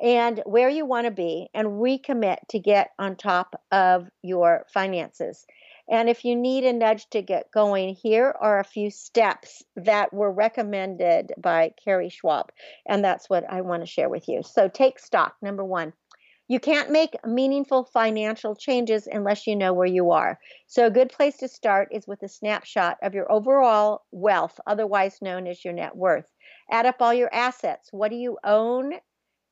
[0.00, 5.46] and where you want to be and recommit to get on top of your finances.
[5.90, 10.12] And if you need a nudge to get going, here are a few steps that
[10.12, 12.52] were recommended by Carrie Schwab.
[12.86, 14.42] And that's what I want to share with you.
[14.42, 15.34] So take stock.
[15.42, 15.92] Number one,
[16.50, 20.36] you can't make meaningful financial changes unless you know where you are.
[20.66, 25.22] So, a good place to start is with a snapshot of your overall wealth, otherwise
[25.22, 26.26] known as your net worth.
[26.68, 27.90] Add up all your assets.
[27.92, 28.94] What do you own?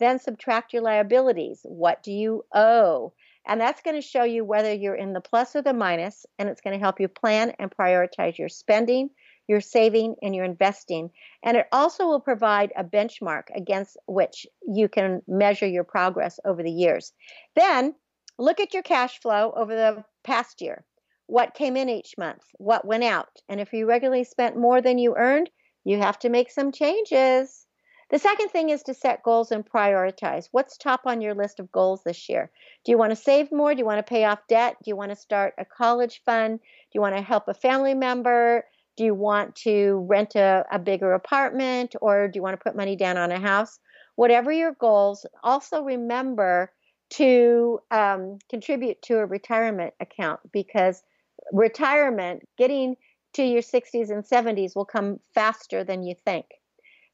[0.00, 1.60] Then subtract your liabilities.
[1.62, 3.12] What do you owe?
[3.46, 6.48] And that's going to show you whether you're in the plus or the minus, and
[6.48, 9.10] it's going to help you plan and prioritize your spending,
[9.48, 11.10] your saving, and you're investing.
[11.42, 16.62] And it also will provide a benchmark against which you can measure your progress over
[16.62, 17.12] the years.
[17.56, 17.94] Then
[18.38, 20.84] look at your cash flow over the past year.
[21.26, 22.44] What came in each month?
[22.58, 23.42] What went out?
[23.48, 25.50] And if you regularly spent more than you earned,
[25.84, 27.66] you have to make some changes.
[28.10, 30.48] The second thing is to set goals and prioritize.
[30.50, 32.50] What's top on your list of goals this year?
[32.84, 33.74] Do you want to save more?
[33.74, 34.76] Do you want to pay off debt?
[34.82, 36.58] Do you want to start a college fund?
[36.58, 38.64] Do you want to help a family member?
[38.98, 42.74] Do you want to rent a, a bigger apartment or do you want to put
[42.74, 43.78] money down on a house?
[44.16, 46.72] Whatever your goals, also remember
[47.10, 51.00] to um, contribute to a retirement account because
[51.52, 52.96] retirement, getting
[53.34, 56.46] to your 60s and 70s, will come faster than you think.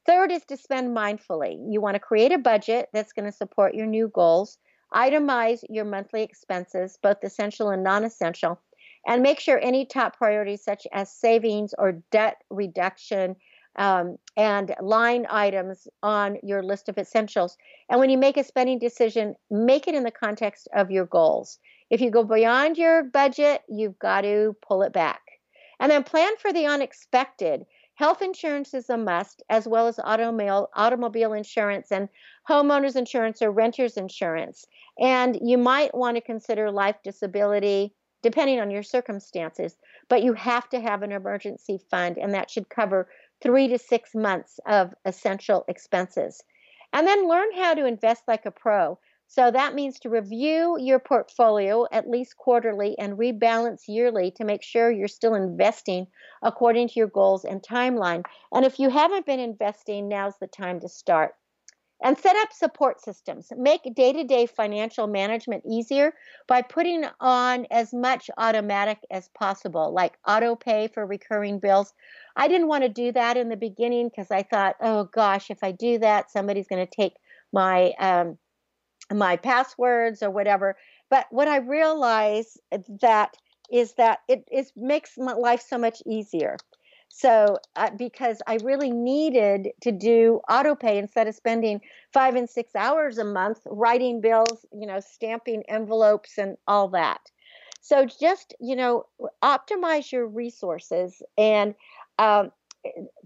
[0.07, 1.59] Third is to spend mindfully.
[1.70, 4.57] You want to create a budget that's going to support your new goals,
[4.95, 8.59] itemize your monthly expenses, both essential and non essential,
[9.07, 13.36] and make sure any top priorities, such as savings or debt reduction,
[13.76, 17.57] um, and line items on your list of essentials.
[17.88, 21.59] And when you make a spending decision, make it in the context of your goals.
[21.90, 25.20] If you go beyond your budget, you've got to pull it back.
[25.80, 27.64] And then plan for the unexpected.
[27.96, 32.09] Health insurance is a must, as well as automobile, automobile insurance and
[32.48, 34.66] homeowners insurance or renters insurance.
[35.00, 37.92] And you might want to consider life disability
[38.25, 39.77] depending on your circumstances,
[40.09, 43.07] but you have to have an emergency fund, and that should cover
[43.43, 46.43] three to six months of essential expenses.
[46.95, 48.99] And then learn how to invest like a pro.
[49.27, 54.62] So that means to review your portfolio at least quarterly and rebalance yearly to make
[54.62, 56.07] sure you're still investing
[56.43, 58.22] according to your goals and timeline.
[58.53, 61.35] And if you haven't been investing, now's the time to start.
[62.03, 63.51] And set up support systems.
[63.57, 66.12] Make day to day financial management easier
[66.47, 71.95] by putting on as much automatic as possible, like auto pay for recurring bills.
[72.36, 75.62] I didn't want to do that in the beginning because I thought, oh gosh, if
[75.62, 77.14] I do that, somebody's going to take
[77.53, 78.36] my um,
[79.12, 80.76] my passwords or whatever.
[81.11, 82.59] But what I realize
[83.01, 83.36] that
[83.70, 86.57] is that it is makes my life so much easier.
[87.17, 91.81] So uh, because I really needed to do auto pay instead of spending
[92.12, 97.21] five and six hours a month writing bills, you know, stamping envelopes and all that.
[97.81, 99.07] So just you know,
[99.45, 101.77] optimize your resources and
[102.19, 102.51] um,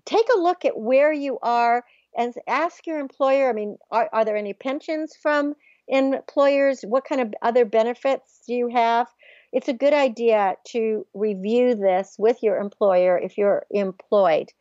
[0.04, 1.82] take a look at where you are
[2.14, 3.48] and ask your employer.
[3.48, 5.54] I mean, are, are there any pensions from
[5.88, 6.82] employers?
[6.82, 9.06] What kind of other benefits do you have?
[9.52, 14.52] It's a good idea to review this with your employer if you're employed.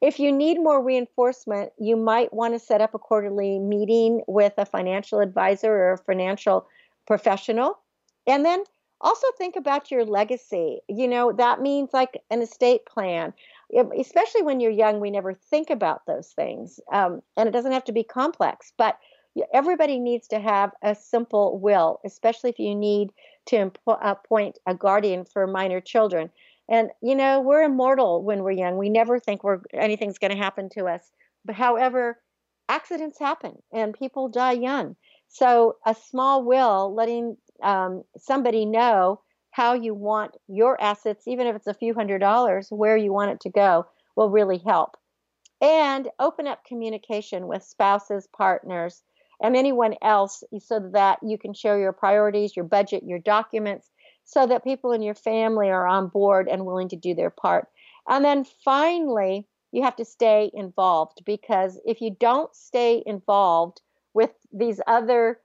[0.00, 4.54] If you need more reinforcement, you might want to set up a quarterly meeting with
[4.56, 6.66] a financial advisor or a financial
[7.06, 7.78] professional.
[8.26, 8.64] And then
[9.02, 10.80] also think about your legacy.
[10.88, 13.34] You know, that means like an estate plan.
[13.98, 16.80] Especially when you're young, we never think about those things.
[16.92, 18.98] Um, and it doesn't have to be complex, but
[19.54, 23.10] everybody needs to have a simple will, especially if you need
[23.46, 26.30] to appoint a guardian for minor children.
[26.68, 28.76] And you know, we're immortal when we're young.
[28.76, 31.10] We never think we're anything's going to happen to us.
[31.44, 32.18] But however,
[32.68, 34.96] accidents happen and people die young.
[35.28, 39.20] So a small will, letting um, somebody know
[39.50, 43.32] how you want your assets, even if it's a few hundred dollars, where you want
[43.32, 43.86] it to go,
[44.16, 44.96] will really help.
[45.60, 49.02] And open up communication with spouses, partners,
[49.40, 53.90] and anyone else so that you can share your priorities, your budget, your documents,
[54.24, 57.68] so that people in your family are on board and willing to do their part.
[58.08, 63.80] And then finally, you have to stay involved because if you don't stay involved
[64.14, 65.40] with these other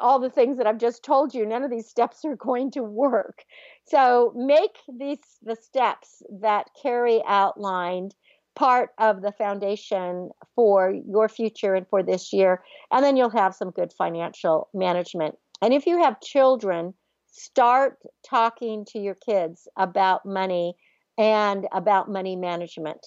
[0.00, 2.82] all the things that I've just told you, none of these steps are going to
[2.82, 3.44] work.
[3.84, 8.14] So make these the steps that Carrie outlined
[8.56, 12.62] part of the foundation for your future and for this year.
[12.90, 15.36] And then you'll have some good financial management.
[15.62, 16.94] And if you have children,
[17.30, 20.74] start talking to your kids about money
[21.18, 23.06] and about money management.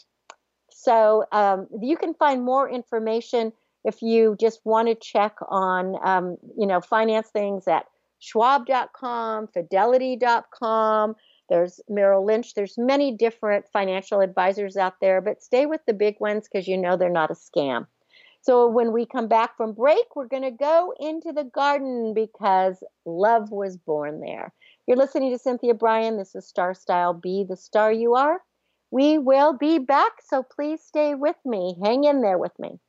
[0.71, 3.51] So um, you can find more information
[3.83, 7.85] if you just want to check on, um, you know, finance things at
[8.19, 11.15] schwab.com, fidelity.com,
[11.49, 12.53] there's Merrill Lynch.
[12.53, 16.77] There's many different financial advisors out there, but stay with the big ones because you
[16.77, 17.87] know they're not a scam.
[18.41, 22.81] So when we come back from break, we're going to go into the garden because
[23.05, 24.53] love was born there.
[24.87, 26.17] You're listening to Cynthia Brian.
[26.17, 28.41] This is Star Style Be the Star You Are.
[28.91, 31.75] We will be back, so please stay with me.
[31.83, 32.79] Hang in there with me.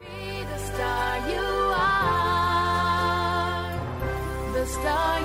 [0.00, 2.02] Be the star you are.
[4.52, 5.15] The star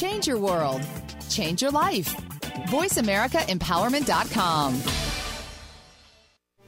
[0.00, 0.82] Change your world.
[1.28, 2.16] Change your life.
[2.70, 4.82] VoiceAmericaEmpowerment.com.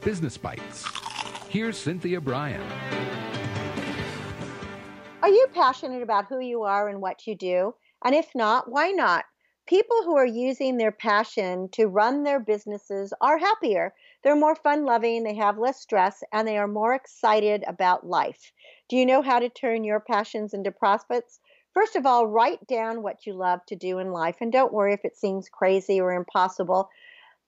[0.05, 0.85] Business Bites.
[1.49, 2.61] Here's Cynthia Brian.
[5.23, 7.75] Are you passionate about who you are and what you do?
[8.05, 9.25] And if not, why not?
[9.67, 13.95] People who are using their passion to run their businesses are happier.
[14.23, 18.53] They're more fun loving, they have less stress, and they are more excited about life.
[18.91, 21.41] Do you know how to turn your passions into profits?
[21.75, 24.93] First of all, write down what you love to do in life and don't worry
[24.93, 26.89] if it seems crazy or impossible.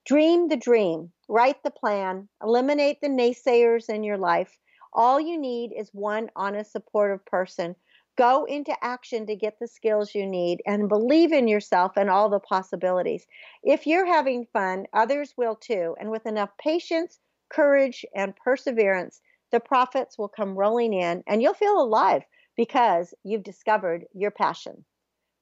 [0.06, 4.58] Dream the dream, write the plan, eliminate the naysayers in your life.
[4.92, 7.76] All you need is one honest, supportive person
[8.16, 12.28] Go into action to get the skills you need and believe in yourself and all
[12.28, 13.26] the possibilities.
[13.64, 15.96] If you're having fun, others will too.
[15.98, 17.18] And with enough patience,
[17.48, 19.20] courage, and perseverance,
[19.50, 22.22] the profits will come rolling in and you'll feel alive
[22.56, 24.84] because you've discovered your passion.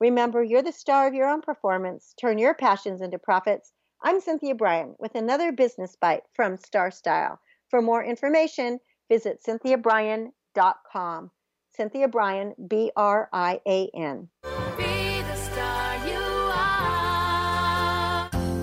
[0.00, 2.14] Remember, you're the star of your own performance.
[2.20, 3.72] Turn your passions into profits.
[4.02, 7.38] I'm Cynthia Brian with another business bite from Star Style.
[7.68, 11.30] For more information, visit cynthiabrian.com.
[11.76, 14.28] Cynthia Brian, B R I A N.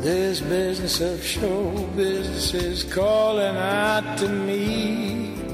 [0.02, 5.18] This business of show business is calling out to me.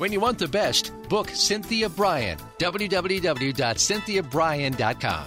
[0.00, 2.38] When you want the best, book Cynthia Brian.
[2.58, 5.24] www.cynthiabrian.com.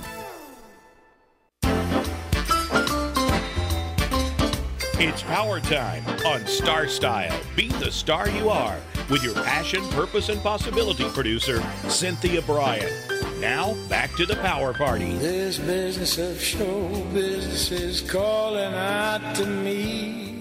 [4.95, 7.39] It's power time on Star Style.
[7.55, 8.79] Be the star you are
[9.11, 12.91] with your passion, purpose, and possibility producer, Cynthia Brian.
[13.39, 15.15] Now, back to the power party.
[15.17, 20.32] This business of show business is calling out to me.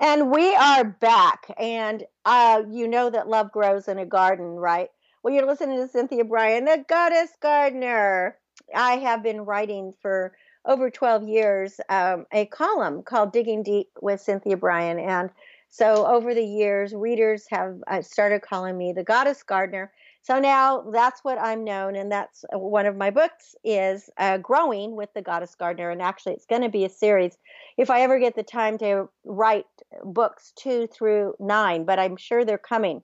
[0.00, 1.52] And we are back.
[1.58, 4.88] And uh, you know that love grows in a garden, right?
[5.22, 8.36] Well, you're listening to Cynthia Brian, the goddess gardener.
[8.74, 14.20] I have been writing for over 12 years um, a column called Digging Deep with
[14.20, 15.00] Cynthia Brian.
[15.00, 15.30] And
[15.68, 19.90] so over the years, readers have uh, started calling me the goddess gardener.
[20.22, 24.36] So now that's what I'm known, and that's uh, one of my books is uh,
[24.38, 25.90] growing with the goddess gardener.
[25.90, 27.38] And actually, it's going to be a series
[27.78, 29.64] if I ever get the time to write
[30.04, 33.02] books two through nine, but I'm sure they're coming.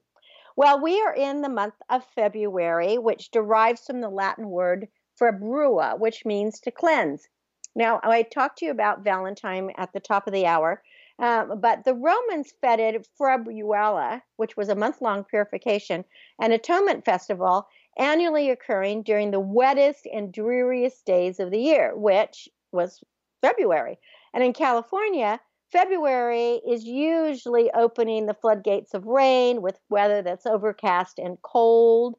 [0.55, 4.87] Well, we are in the month of February, which derives from the Latin word
[5.19, 7.27] februa, which means to cleanse.
[7.75, 10.81] Now, I talked to you about Valentine at the top of the hour,
[11.19, 16.05] um, but the Romans feted Februalia, which was a month long purification
[16.39, 17.67] and atonement festival
[17.97, 23.03] annually occurring during the wettest and dreariest days of the year, which was
[23.41, 23.97] February.
[24.33, 25.39] And in California,
[25.71, 32.15] February is usually opening the floodgates of rain with weather that's overcast and cold.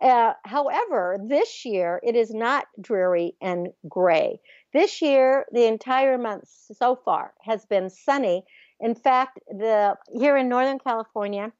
[0.00, 4.38] Uh, however, this year it is not dreary and gray.
[4.72, 8.44] This year, the entire month so far has been sunny.
[8.80, 11.52] In fact, the here in Northern California,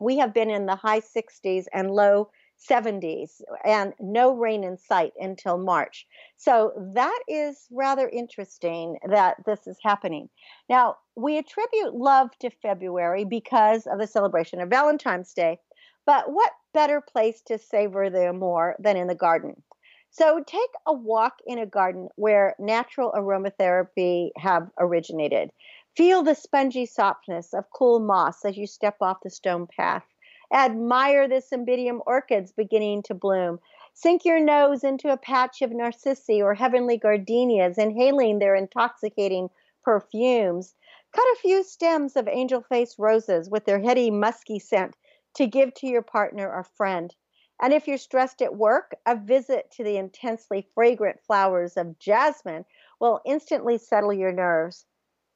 [0.00, 5.12] we have been in the high 60s and low 70s and no rain in sight
[5.18, 6.06] until March.
[6.36, 10.28] So that is rather interesting that this is happening.
[10.68, 15.60] Now, we attribute love to February because of the celebration of Valentine's Day.
[16.04, 19.62] But what better place to savor the more than in the garden?
[20.10, 25.52] So take a walk in a garden where natural aromatherapy have originated.
[25.96, 30.04] Feel the spongy softness of cool moss as you step off the stone path.
[30.52, 33.60] Admire the cymbidium orchids beginning to bloom.
[33.92, 39.50] Sink your nose into a patch of narcissi or heavenly gardenias, inhaling their intoxicating
[39.82, 40.74] perfumes.
[41.12, 44.96] Cut a few stems of angel face roses with their heady, musky scent
[45.34, 47.14] to give to your partner or friend.
[47.60, 52.64] And if you're stressed at work, a visit to the intensely fragrant flowers of jasmine
[53.00, 54.86] will instantly settle your nerves.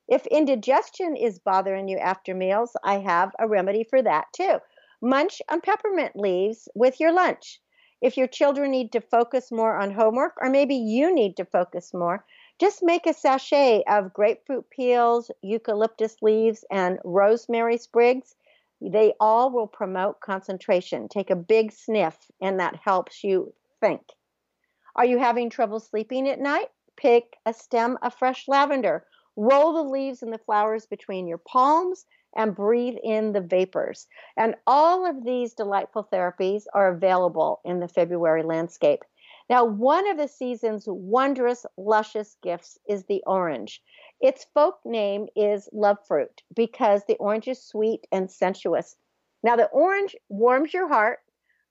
[0.08, 4.58] If indigestion is bothering you after meals, I have a remedy for that too.
[5.04, 7.60] Munch on peppermint leaves with your lunch.
[8.00, 11.92] If your children need to focus more on homework, or maybe you need to focus
[11.92, 12.24] more,
[12.60, 18.36] just make a sachet of grapefruit peels, eucalyptus leaves, and rosemary sprigs.
[18.80, 21.08] They all will promote concentration.
[21.08, 24.02] Take a big sniff, and that helps you think.
[24.94, 26.70] Are you having trouble sleeping at night?
[26.96, 29.04] Pick a stem of fresh lavender.
[29.34, 32.06] Roll the leaves and the flowers between your palms
[32.36, 34.06] and breathe in the vapors.
[34.36, 39.04] And all of these delightful therapies are available in the February landscape.
[39.50, 43.82] Now, one of the season's wondrous, luscious gifts is the orange.
[44.20, 48.96] Its folk name is love fruit because the orange is sweet and sensuous.
[49.42, 51.18] Now, the orange warms your heart,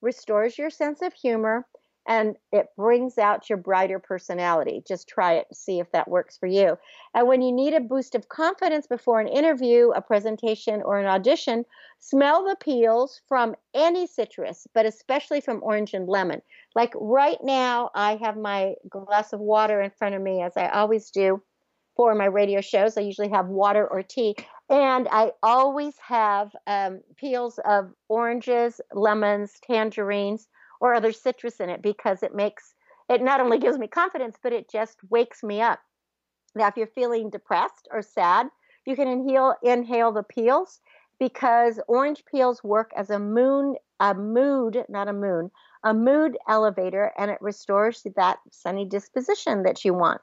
[0.01, 1.65] restores your sense of humor,
[2.07, 4.83] and it brings out your brighter personality.
[4.87, 6.77] Just try it, see if that works for you.
[7.13, 11.05] And when you need a boost of confidence before an interview, a presentation, or an
[11.05, 11.65] audition,
[11.99, 16.41] smell the peels from any citrus, but especially from orange and lemon.
[16.75, 20.69] Like right now, I have my glass of water in front of me, as I
[20.69, 21.41] always do
[21.95, 22.97] for my radio shows.
[22.97, 24.35] I usually have water or tea.
[24.69, 30.47] And I always have um, peels of oranges, lemons, tangerines
[30.81, 32.73] or other citrus in it because it makes
[33.07, 35.79] it not only gives me confidence, but it just wakes me up.
[36.55, 38.47] Now, if you're feeling depressed or sad,
[38.85, 40.79] you can inhale inhale the peels
[41.19, 45.51] because orange peels work as a moon a mood, not a moon,
[45.83, 50.19] a mood elevator, and it restores that sunny disposition that you want.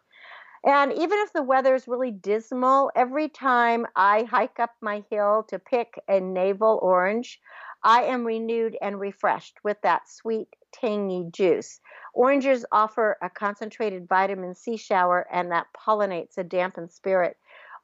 [0.65, 5.45] And even if the weather is really dismal, every time I hike up my hill
[5.49, 7.41] to pick a navel orange,
[7.83, 11.81] I am renewed and refreshed with that sweet, tangy juice.
[12.13, 17.37] Oranges offer a concentrated vitamin C shower and that pollinates a dampened spirit.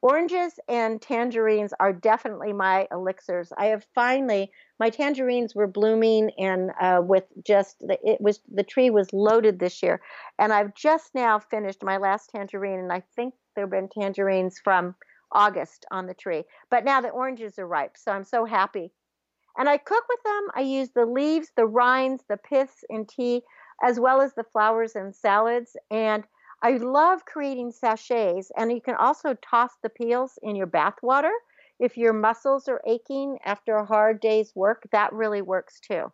[0.03, 3.53] Oranges and tangerines are definitely my elixirs.
[3.57, 8.65] I have finally my tangerines were blooming and uh, with just the, it was the
[8.65, 10.03] tree was loaded this year,
[10.39, 14.95] and I've just now finished my last tangerine, and I think there've been tangerines from
[15.33, 16.45] August on the tree.
[16.69, 18.93] But now the oranges are ripe, so I'm so happy
[19.57, 20.49] and I cook with them.
[20.55, 23.43] I use the leaves, the rinds, the piths in tea,
[23.83, 25.77] as well as the flowers in salads.
[25.91, 26.25] And
[26.63, 28.51] I love creating sachets.
[28.57, 31.33] And you can also toss the peels in your bath water.
[31.79, 36.13] If your muscles are aching after a hard day's work, that really works too.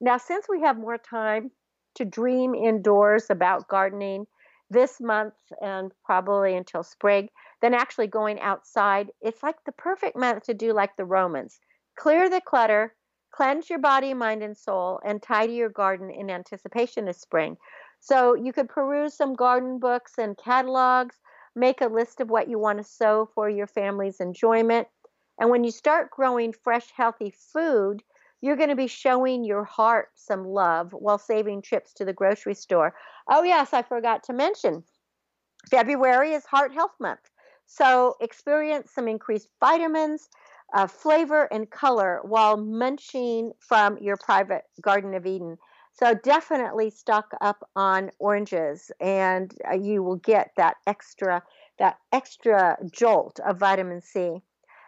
[0.00, 1.50] Now, since we have more time
[1.96, 4.26] to dream indoors about gardening
[4.70, 7.28] this month and probably until spring,
[7.60, 11.60] than actually going outside, it's like the perfect month to do like the Romans
[12.00, 12.94] Clear the clutter,
[13.30, 17.58] cleanse your body, mind, and soul, and tidy your garden in anticipation of spring.
[18.00, 21.16] So you could peruse some garden books and catalogs,
[21.54, 24.88] make a list of what you want to sow for your family's enjoyment.
[25.38, 28.02] And when you start growing fresh, healthy food,
[28.40, 32.54] you're going to be showing your heart some love while saving trips to the grocery
[32.54, 32.94] store.
[33.28, 34.84] Oh, yes, I forgot to mention
[35.70, 37.30] February is Heart Health Month.
[37.66, 40.30] So experience some increased vitamins
[40.72, 45.58] uh, flavor and color while munching from your private Garden of Eden.
[45.92, 51.42] So definitely stock up on oranges, and uh, you will get that extra
[51.78, 54.40] that extra jolt of vitamin C.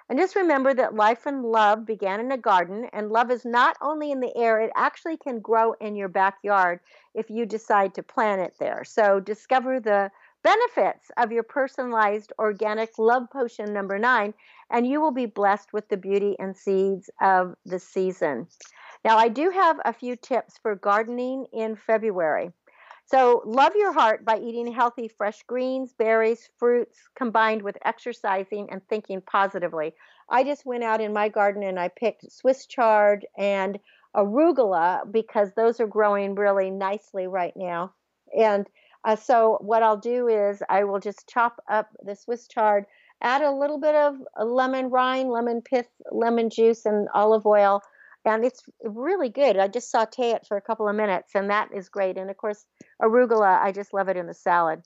[0.08, 3.76] And just remember that life and love began in a garden, and love is not
[3.80, 6.80] only in the air, it actually can grow in your backyard
[7.14, 8.84] if you decide to plant it there.
[8.84, 10.10] So discover the
[10.42, 14.34] benefits of your personalized organic love potion number nine,
[14.70, 18.46] and you will be blessed with the beauty and seeds of the season.
[19.04, 22.50] Now, I do have a few tips for gardening in February.
[23.04, 28.80] So, love your heart by eating healthy, fresh greens, berries, fruits, combined with exercising and
[28.88, 29.94] thinking positively.
[30.30, 33.78] I just went out in my garden and I picked Swiss chard and
[34.16, 37.92] arugula because those are growing really nicely right now.
[38.38, 38.66] And
[39.04, 42.84] uh, so what I'll do is I will just chop up the Swiss chard,
[43.20, 47.82] add a little bit of lemon rind, lemon pith, lemon juice, and olive oil,
[48.24, 49.56] and it's really good.
[49.58, 52.16] I just saute it for a couple of minutes, and that is great.
[52.16, 52.64] And of course,
[53.00, 54.82] arugula, I just love it in the salad.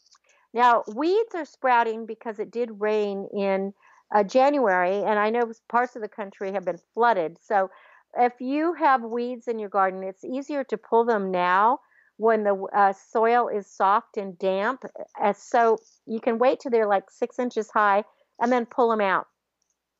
[0.54, 3.74] Now, weeds are sprouting because it did rain in
[4.14, 7.36] uh, January, and I know parts of the country have been flooded.
[7.42, 7.70] So,
[8.18, 11.80] if you have weeds in your garden, it's easier to pull them now
[12.16, 14.84] when the uh, soil is soft and damp.
[15.20, 18.04] Uh, so you can wait till they're like six inches high
[18.40, 19.26] and then pull them out.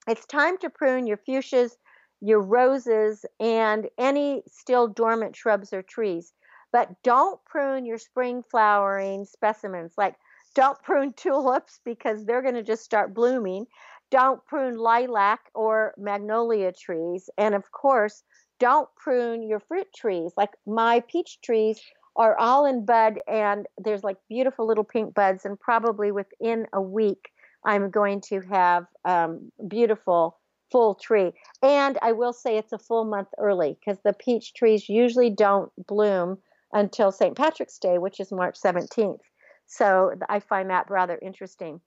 [0.08, 1.72] It's time to prune your fuchsias,
[2.20, 6.32] your roses, and any still dormant shrubs or trees.
[6.72, 9.94] But don't prune your spring flowering specimens.
[9.96, 10.16] Like,
[10.54, 13.66] don't prune tulips because they're going to just start blooming.
[14.10, 17.28] Don't prune lilac or magnolia trees.
[17.36, 18.22] And of course,
[18.58, 20.32] don't prune your fruit trees.
[20.36, 21.80] Like my peach trees
[22.16, 26.80] are all in bud and there's like beautiful little pink buds and probably within a
[26.80, 27.30] week
[27.64, 30.38] i'm going to have um, beautiful
[30.72, 31.32] full tree.
[31.62, 35.70] And i will say it's a full month early because the peach trees usually don't
[35.86, 36.38] bloom
[36.72, 39.20] until st patrick's day which is march 17th
[39.66, 41.80] so i find that rather interesting.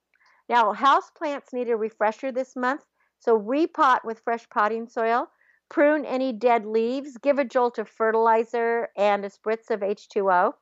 [0.47, 2.81] Now house plants need a refresher this month
[3.19, 5.29] so repot with fresh potting soil
[5.69, 10.53] prune any dead leaves, give a jolt of fertilizer and a spritz of H2O.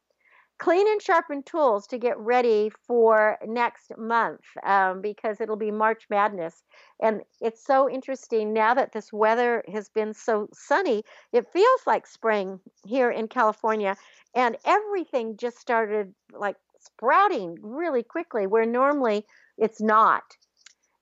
[0.59, 6.07] Clean and sharpen tools to get ready for next month um, because it'll be March
[6.09, 6.63] Madness.
[6.99, 12.07] And it's so interesting now that this weather has been so sunny, it feels like
[12.07, 13.95] spring here in California.
[14.33, 19.25] And everything just started like sprouting really quickly, where normally
[19.59, 20.23] it's not.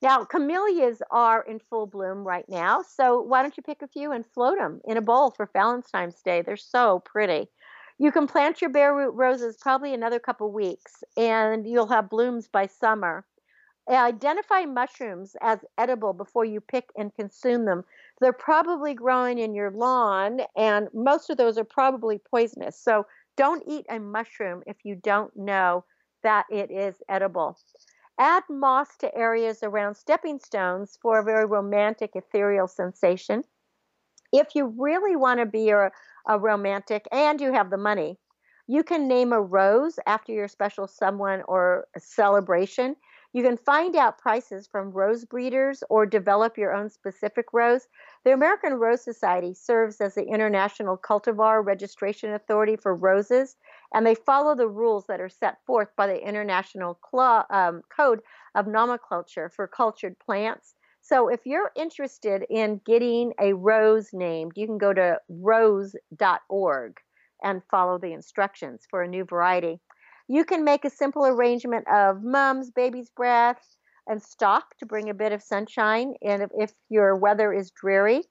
[0.05, 2.83] Now, camellias are in full bloom right now.
[2.83, 6.21] So why don't you pick a few and float them in a bowl for Valentine's
[6.21, 6.43] Day?
[6.43, 7.47] They're so pretty.
[7.97, 12.47] You can plant your bare root roses probably another couple weeks and you'll have blooms
[12.47, 13.25] by summer.
[13.89, 17.83] Uh, identify mushrooms as edible before you pick and consume them.
[18.21, 22.79] They're probably growing in your lawn, and most of those are probably poisonous.
[22.79, 25.83] So don't eat a mushroom if you don't know
[26.21, 27.57] that it is edible.
[28.17, 33.43] Add moss to areas around stepping stones for a very romantic, ethereal sensation.
[34.31, 35.91] If you really want to be a,
[36.27, 38.17] a romantic and you have the money,
[38.67, 42.95] you can name a rose after your special someone or celebration.
[43.33, 47.87] You can find out prices from rose breeders or develop your own specific rose.
[48.23, 53.57] The American Rose Society serves as the international cultivar registration authority for roses,
[53.93, 56.99] and they follow the rules that are set forth by the International
[57.49, 58.21] um, Code
[58.55, 60.75] of Nomenclature for cultured plants.
[61.01, 66.97] So if you're interested in getting a rose named, you can go to rose.org
[67.43, 69.79] and follow the instructions for a new variety.
[70.27, 73.61] You can make a simple arrangement of mums, baby's breath,
[74.07, 78.23] and stock to bring a bit of sunshine and if, if your weather is dreary.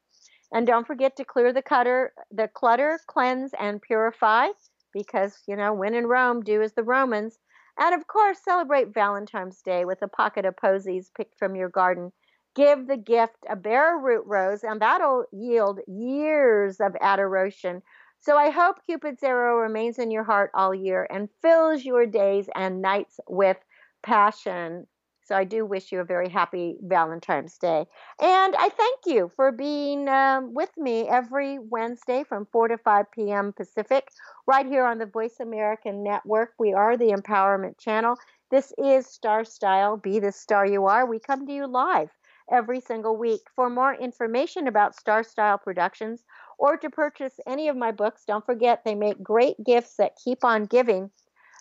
[0.53, 4.49] And don't forget to clear the clutter, the clutter, cleanse and purify
[4.95, 7.39] because, you know, when in Rome, do as the Romans.
[7.79, 12.13] And of course, celebrate Valentine's Day with a pocket of posies picked from your garden.
[12.55, 17.83] Give the gift a bare root rose, and that'll yield years of adoration
[18.25, 22.49] so I hope Cupid's arrow remains in your heart all year and fills your days
[22.55, 23.59] and nights with
[24.03, 24.87] passion.
[25.25, 27.87] So I do wish you a very happy Valentine's Day.
[28.21, 33.11] And I thank you for being um, with me every Wednesday from 4 to 5
[33.11, 33.53] p.m.
[33.53, 34.11] Pacific,
[34.47, 36.51] right here on the Voice American Network.
[36.59, 38.17] We are the Empowerment Channel.
[38.51, 41.07] This is Star Style, Be the Star You Are.
[41.07, 42.11] We come to you live
[42.51, 43.41] every single week.
[43.57, 46.23] For more information about Star Style Productions
[46.59, 50.45] or to purchase any of my books, don't forget they make great gifts that keep
[50.45, 51.11] on giving.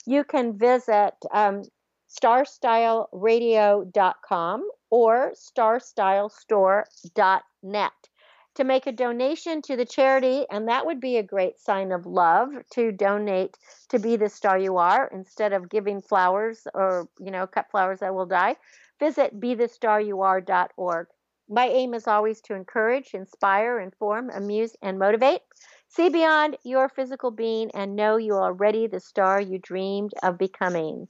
[0.06, 1.64] You can visit um,
[2.20, 7.92] starstyleradio.com or starstylestore.net
[8.56, 12.06] to make a donation to the charity, and that would be a great sign of
[12.06, 13.58] love to donate
[13.90, 18.00] to be the star you are instead of giving flowers or you know cut flowers
[18.00, 18.56] that will die.
[19.00, 21.08] Visit bethestaryouare.org.
[21.50, 25.42] My aim is always to encourage, inspire, inform, amuse, and motivate.
[25.90, 30.38] See beyond your physical being and know you are already the star you dreamed of
[30.38, 31.08] becoming.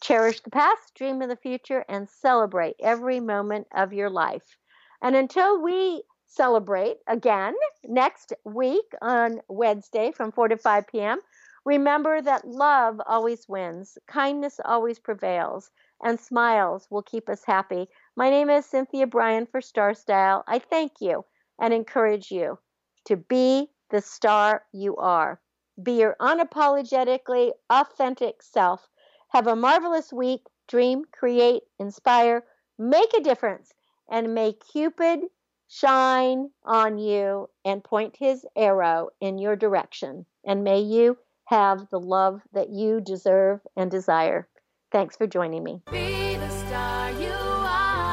[0.00, 4.56] Cherish the past, dream of the future, and celebrate every moment of your life.
[5.00, 11.20] And until we celebrate again next week on Wednesday from 4 to 5 p.m.,
[11.64, 15.70] remember that love always wins, kindness always prevails,
[16.02, 17.88] and smiles will keep us happy.
[18.16, 20.44] My name is Cynthia Brian for Star Style.
[20.46, 21.24] I thank you
[21.58, 22.58] and encourage you
[23.06, 25.40] to be the star you are.
[25.82, 28.88] Be your unapologetically authentic self.
[29.34, 30.42] Have a marvelous week.
[30.68, 32.44] Dream, create, inspire,
[32.78, 33.72] make a difference,
[34.08, 35.22] and may Cupid
[35.66, 40.24] shine on you and point his arrow in your direction.
[40.46, 44.48] And may you have the love that you deserve and desire.
[44.92, 45.82] Thanks for joining me.
[45.90, 48.06] Be the star you are.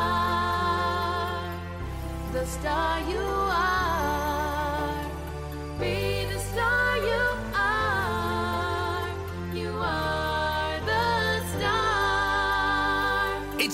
[2.33, 3.40] The star you are.